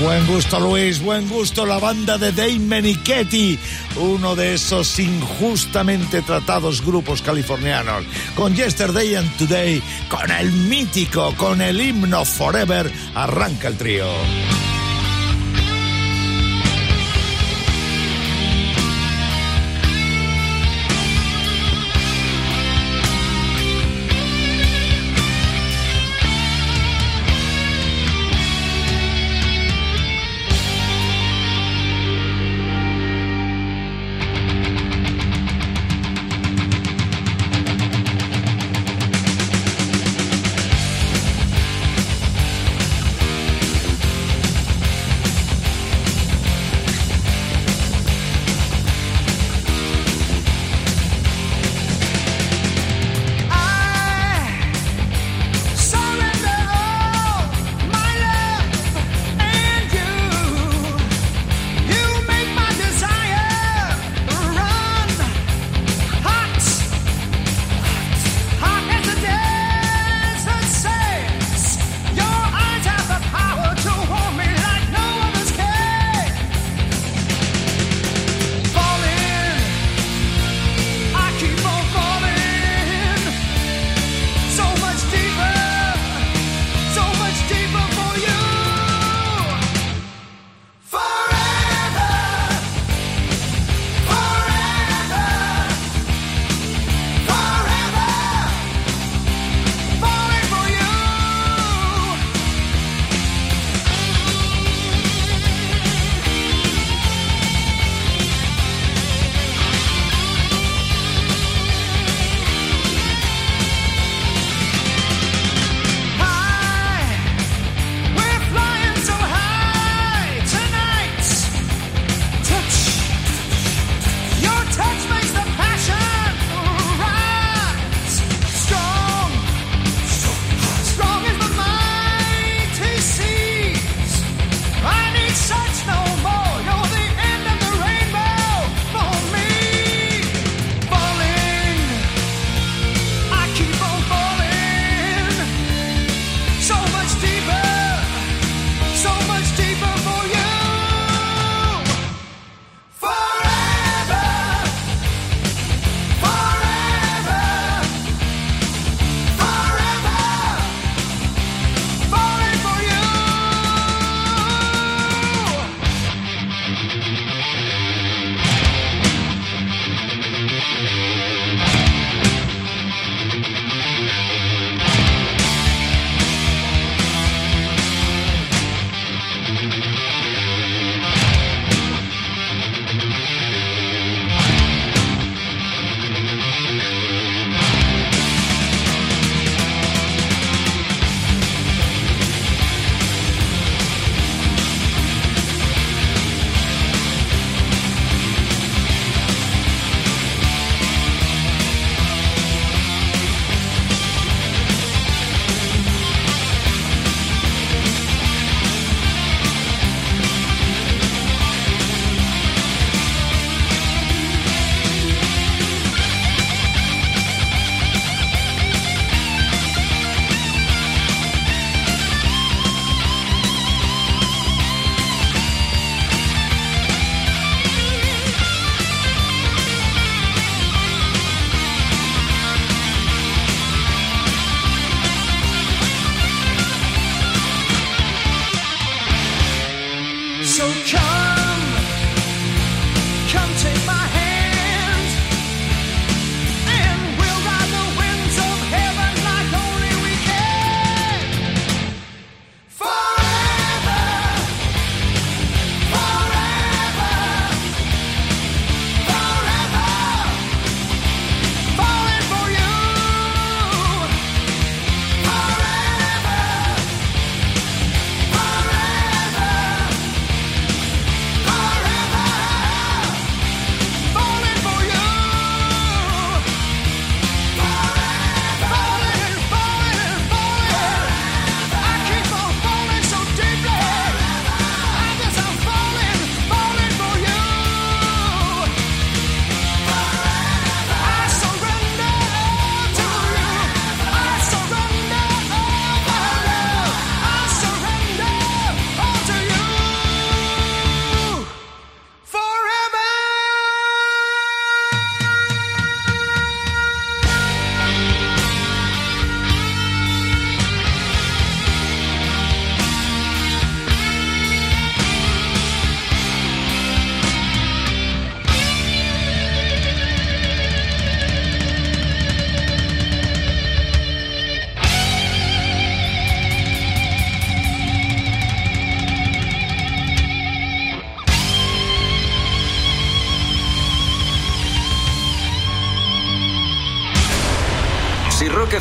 Buen 0.00 0.26
gusto, 0.26 0.58
Luis, 0.58 1.02
buen 1.02 1.28
gusto 1.28 1.66
la 1.66 1.78
banda 1.78 2.16
de 2.16 2.32
Damon 2.32 2.86
y 2.86 2.94
Ketty, 2.96 3.58
uno 3.96 4.34
de 4.34 4.54
esos 4.54 4.98
injustamente 4.98 6.22
tratados 6.22 6.82
grupos 6.82 7.20
californianos. 7.20 8.04
Con 8.34 8.56
Yesterday 8.56 9.16
and 9.16 9.36
Today, 9.36 9.82
con 10.08 10.30
el 10.30 10.50
mítico, 10.52 11.34
con 11.36 11.60
el 11.60 11.78
himno 11.82 12.24
Forever, 12.24 12.90
arranca 13.14 13.68
el 13.68 13.76
trío. 13.76 14.06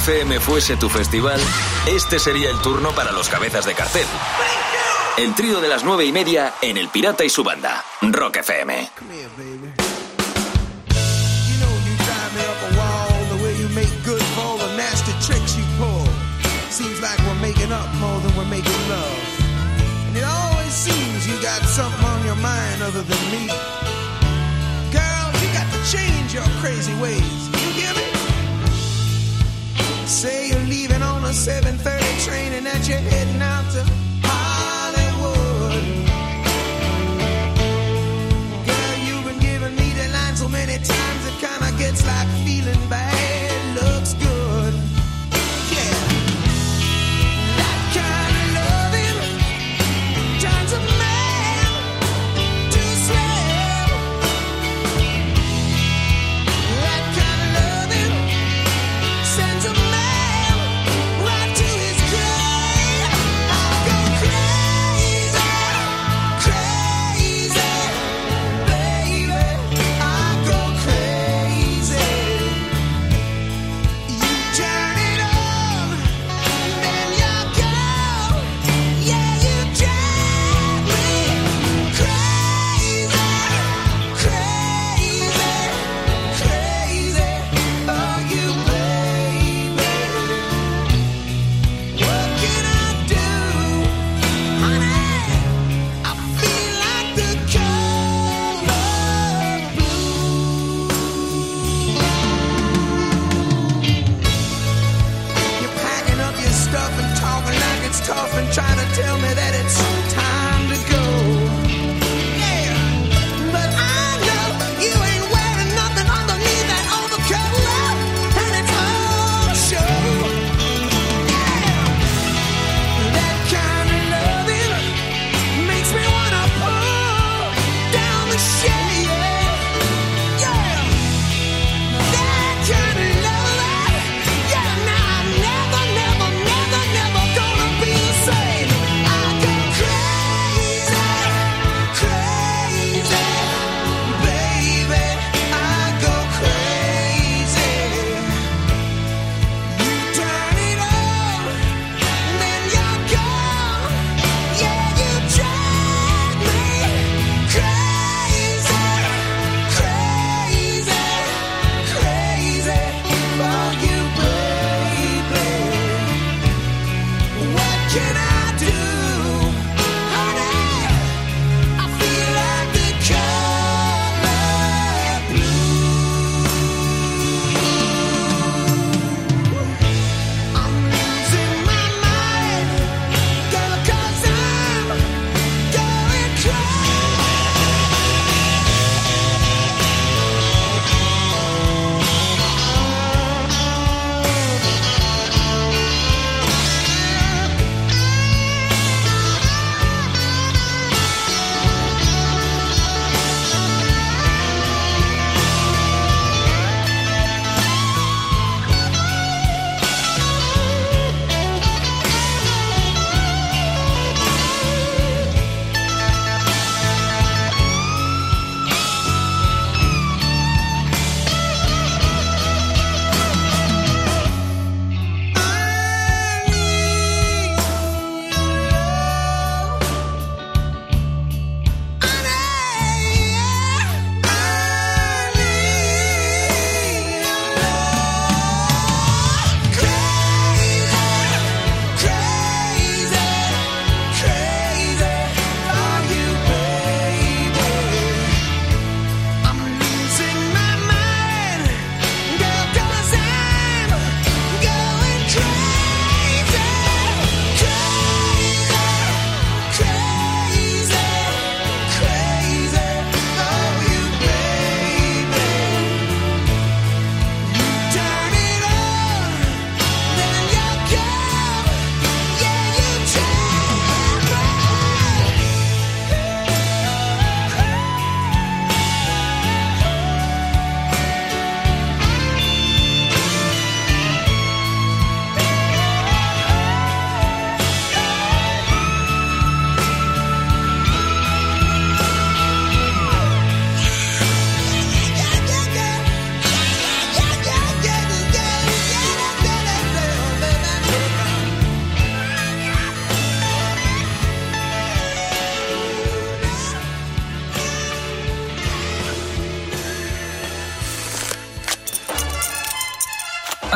FM 0.10 0.40
fuese 0.40 0.76
tu 0.76 0.90
festival, 0.90 1.40
este 1.86 2.18
sería 2.18 2.50
el 2.50 2.58
turno 2.64 2.90
para 2.96 3.12
los 3.12 3.30
cabezas 3.30 3.64
de 3.68 3.76
cartel. 3.76 4.08
El 5.20 5.36
trío 5.36 5.62
de 5.62 5.68
las 5.68 5.84
nueve 5.84 6.04
y 6.04 6.12
media 6.12 6.56
en 6.64 6.78
El 6.78 6.90
Pirata 6.90 7.24
y 7.24 7.30
su 7.30 7.44
banda, 7.44 7.86
Rock 8.02 8.38
FM. 8.38 8.90
Say 30.10 30.50
you're 30.50 30.66
leaving 30.66 31.04
on 31.04 31.24
a 31.24 31.32
7:30 31.32 32.26
train 32.26 32.54
and 32.54 32.66
that 32.66 32.90
you're 32.90 32.98
heading 32.98 33.42
out 33.44 33.72
to 33.74 33.99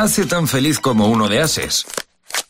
hace 0.04 0.26
tan 0.26 0.46
feliz 0.46 0.80
como 0.80 1.08
uno 1.08 1.28
de 1.28 1.40
Ases. 1.40 1.86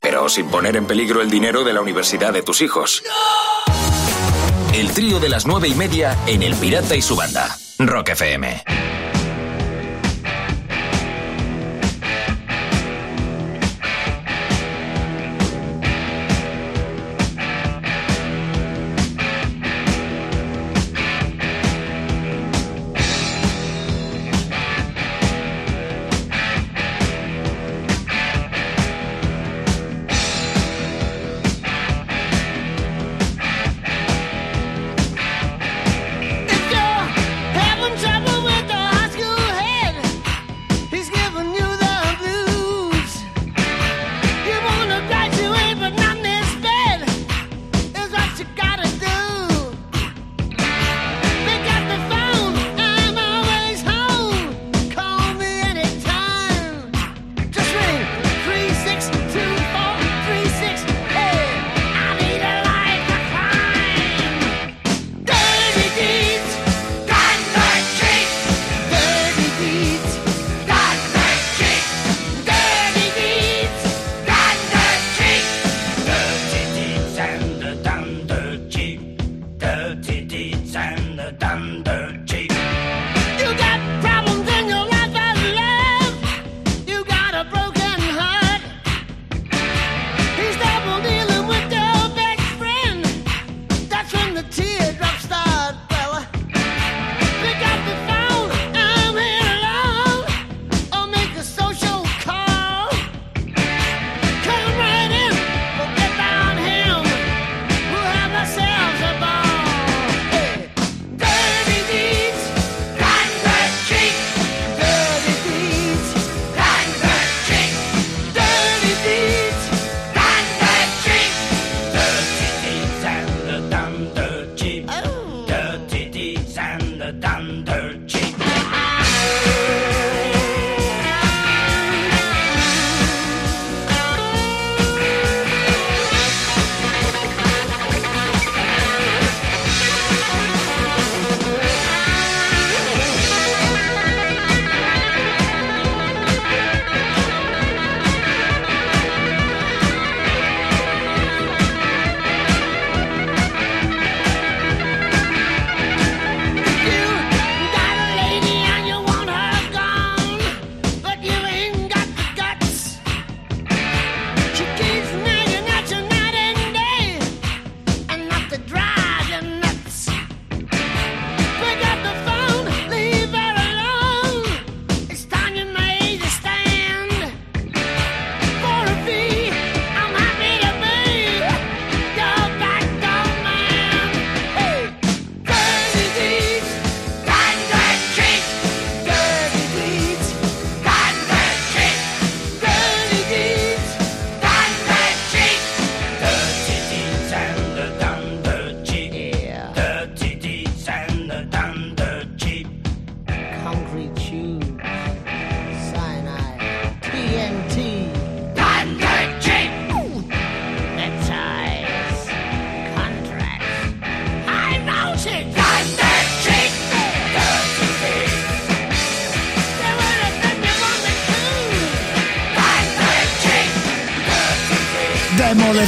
Pero 0.00 0.28
sin 0.28 0.48
poner 0.48 0.76
en 0.76 0.86
peligro 0.86 1.22
el 1.22 1.30
dinero 1.30 1.62
de 1.62 1.72
la 1.72 1.80
universidad 1.80 2.32
de 2.32 2.42
tus 2.42 2.60
hijos. 2.60 3.04
El 4.72 4.90
trío 4.90 5.20
de 5.20 5.28
las 5.28 5.46
nueve 5.46 5.68
y 5.68 5.74
media 5.76 6.18
en 6.26 6.42
El 6.42 6.56
Pirata 6.56 6.96
y 6.96 7.02
su 7.02 7.14
banda. 7.14 7.56
Rock 7.78 8.08
FM. 8.10 8.83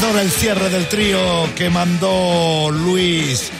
El 0.02 0.30
cierre 0.30 0.68
del 0.68 0.86
trío 0.88 1.18
que 1.54 1.70
mandó 1.70 2.70
Luis 2.70 3.50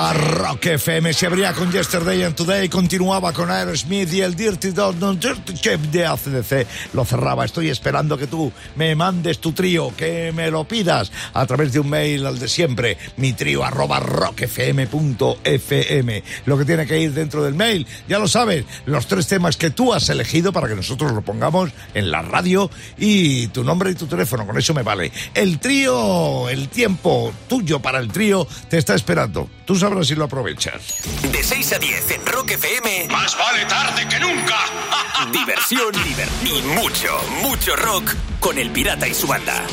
a 0.00 0.12
Rock 0.12 0.66
FM. 0.66 1.12
Se 1.12 1.26
abría 1.26 1.52
con 1.52 1.72
Yesterday 1.72 2.22
and 2.22 2.36
Today, 2.36 2.68
continuaba 2.68 3.32
con 3.32 3.50
Aerosmith 3.50 4.12
y 4.12 4.20
el 4.20 4.36
Dirty 4.36 4.70
Dog 4.70 4.94
Chef 5.54 5.80
de 5.90 6.06
ACDC 6.06 6.94
lo 6.94 7.04
cerraba. 7.04 7.44
Estoy 7.44 7.68
esperando 7.68 8.16
que 8.16 8.28
tú 8.28 8.52
me 8.76 8.94
mandes 8.94 9.40
tu 9.40 9.50
trío, 9.52 9.92
que 9.96 10.30
me 10.30 10.52
lo 10.52 10.62
pidas 10.64 11.10
a 11.34 11.44
través 11.46 11.72
de 11.72 11.80
un 11.80 11.90
mail 11.90 12.24
al 12.26 12.38
de 12.38 12.46
siempre, 12.46 12.96
mi 13.16 13.32
trío 13.32 13.64
arroba 13.64 13.98
rockfm.fm. 13.98 14.92
Lo 16.46 16.56
que 16.58 16.64
tiene 16.64 16.86
que 16.86 17.00
ir 17.00 17.12
dentro 17.12 17.42
del 17.42 17.54
mail, 17.54 17.84
ya 18.08 18.20
lo 18.20 18.28
sabes, 18.28 18.66
los 18.86 19.08
tres 19.08 19.26
temas 19.26 19.56
que 19.56 19.70
tú 19.70 19.92
has 19.92 20.08
elegido 20.10 20.52
para 20.52 20.68
que 20.68 20.76
nosotros 20.76 21.10
lo 21.10 21.22
pongamos 21.22 21.70
en 21.94 22.12
la 22.12 22.22
radio 22.22 22.70
y 22.98 23.48
tu 23.48 23.64
nombre 23.64 23.90
y 23.90 23.94
tu 23.96 24.06
teléfono, 24.06 24.46
con 24.46 24.56
eso 24.56 24.74
me 24.74 24.84
vale. 24.84 25.10
El 25.34 25.58
trío, 25.58 26.48
el 26.48 26.68
tiempo 26.68 27.32
tuyo 27.48 27.80
para 27.80 27.98
el 27.98 28.12
trío 28.12 28.46
te 28.68 28.78
está 28.78 28.94
esperando. 28.94 29.48
Tú 29.64 29.74
sabrás 29.88 30.06
si 30.06 30.14
lo 30.14 30.24
aprovechas. 30.24 30.82
De 31.32 31.42
6 31.42 31.72
a 31.72 31.78
10 31.78 32.10
en 32.10 32.26
Rock 32.26 32.50
FM. 32.52 33.08
Más 33.10 33.36
vale 33.38 33.64
tarde 33.64 34.06
que 34.06 34.20
nunca. 34.20 34.58
Diversión, 35.32 35.92
diversión 36.04 36.58
y 36.58 36.62
mucho, 36.74 37.18
mucho 37.42 37.74
rock 37.74 38.14
con 38.38 38.58
El 38.58 38.70
Pirata 38.70 39.08
y 39.08 39.14
su 39.14 39.26
banda. 39.26 39.64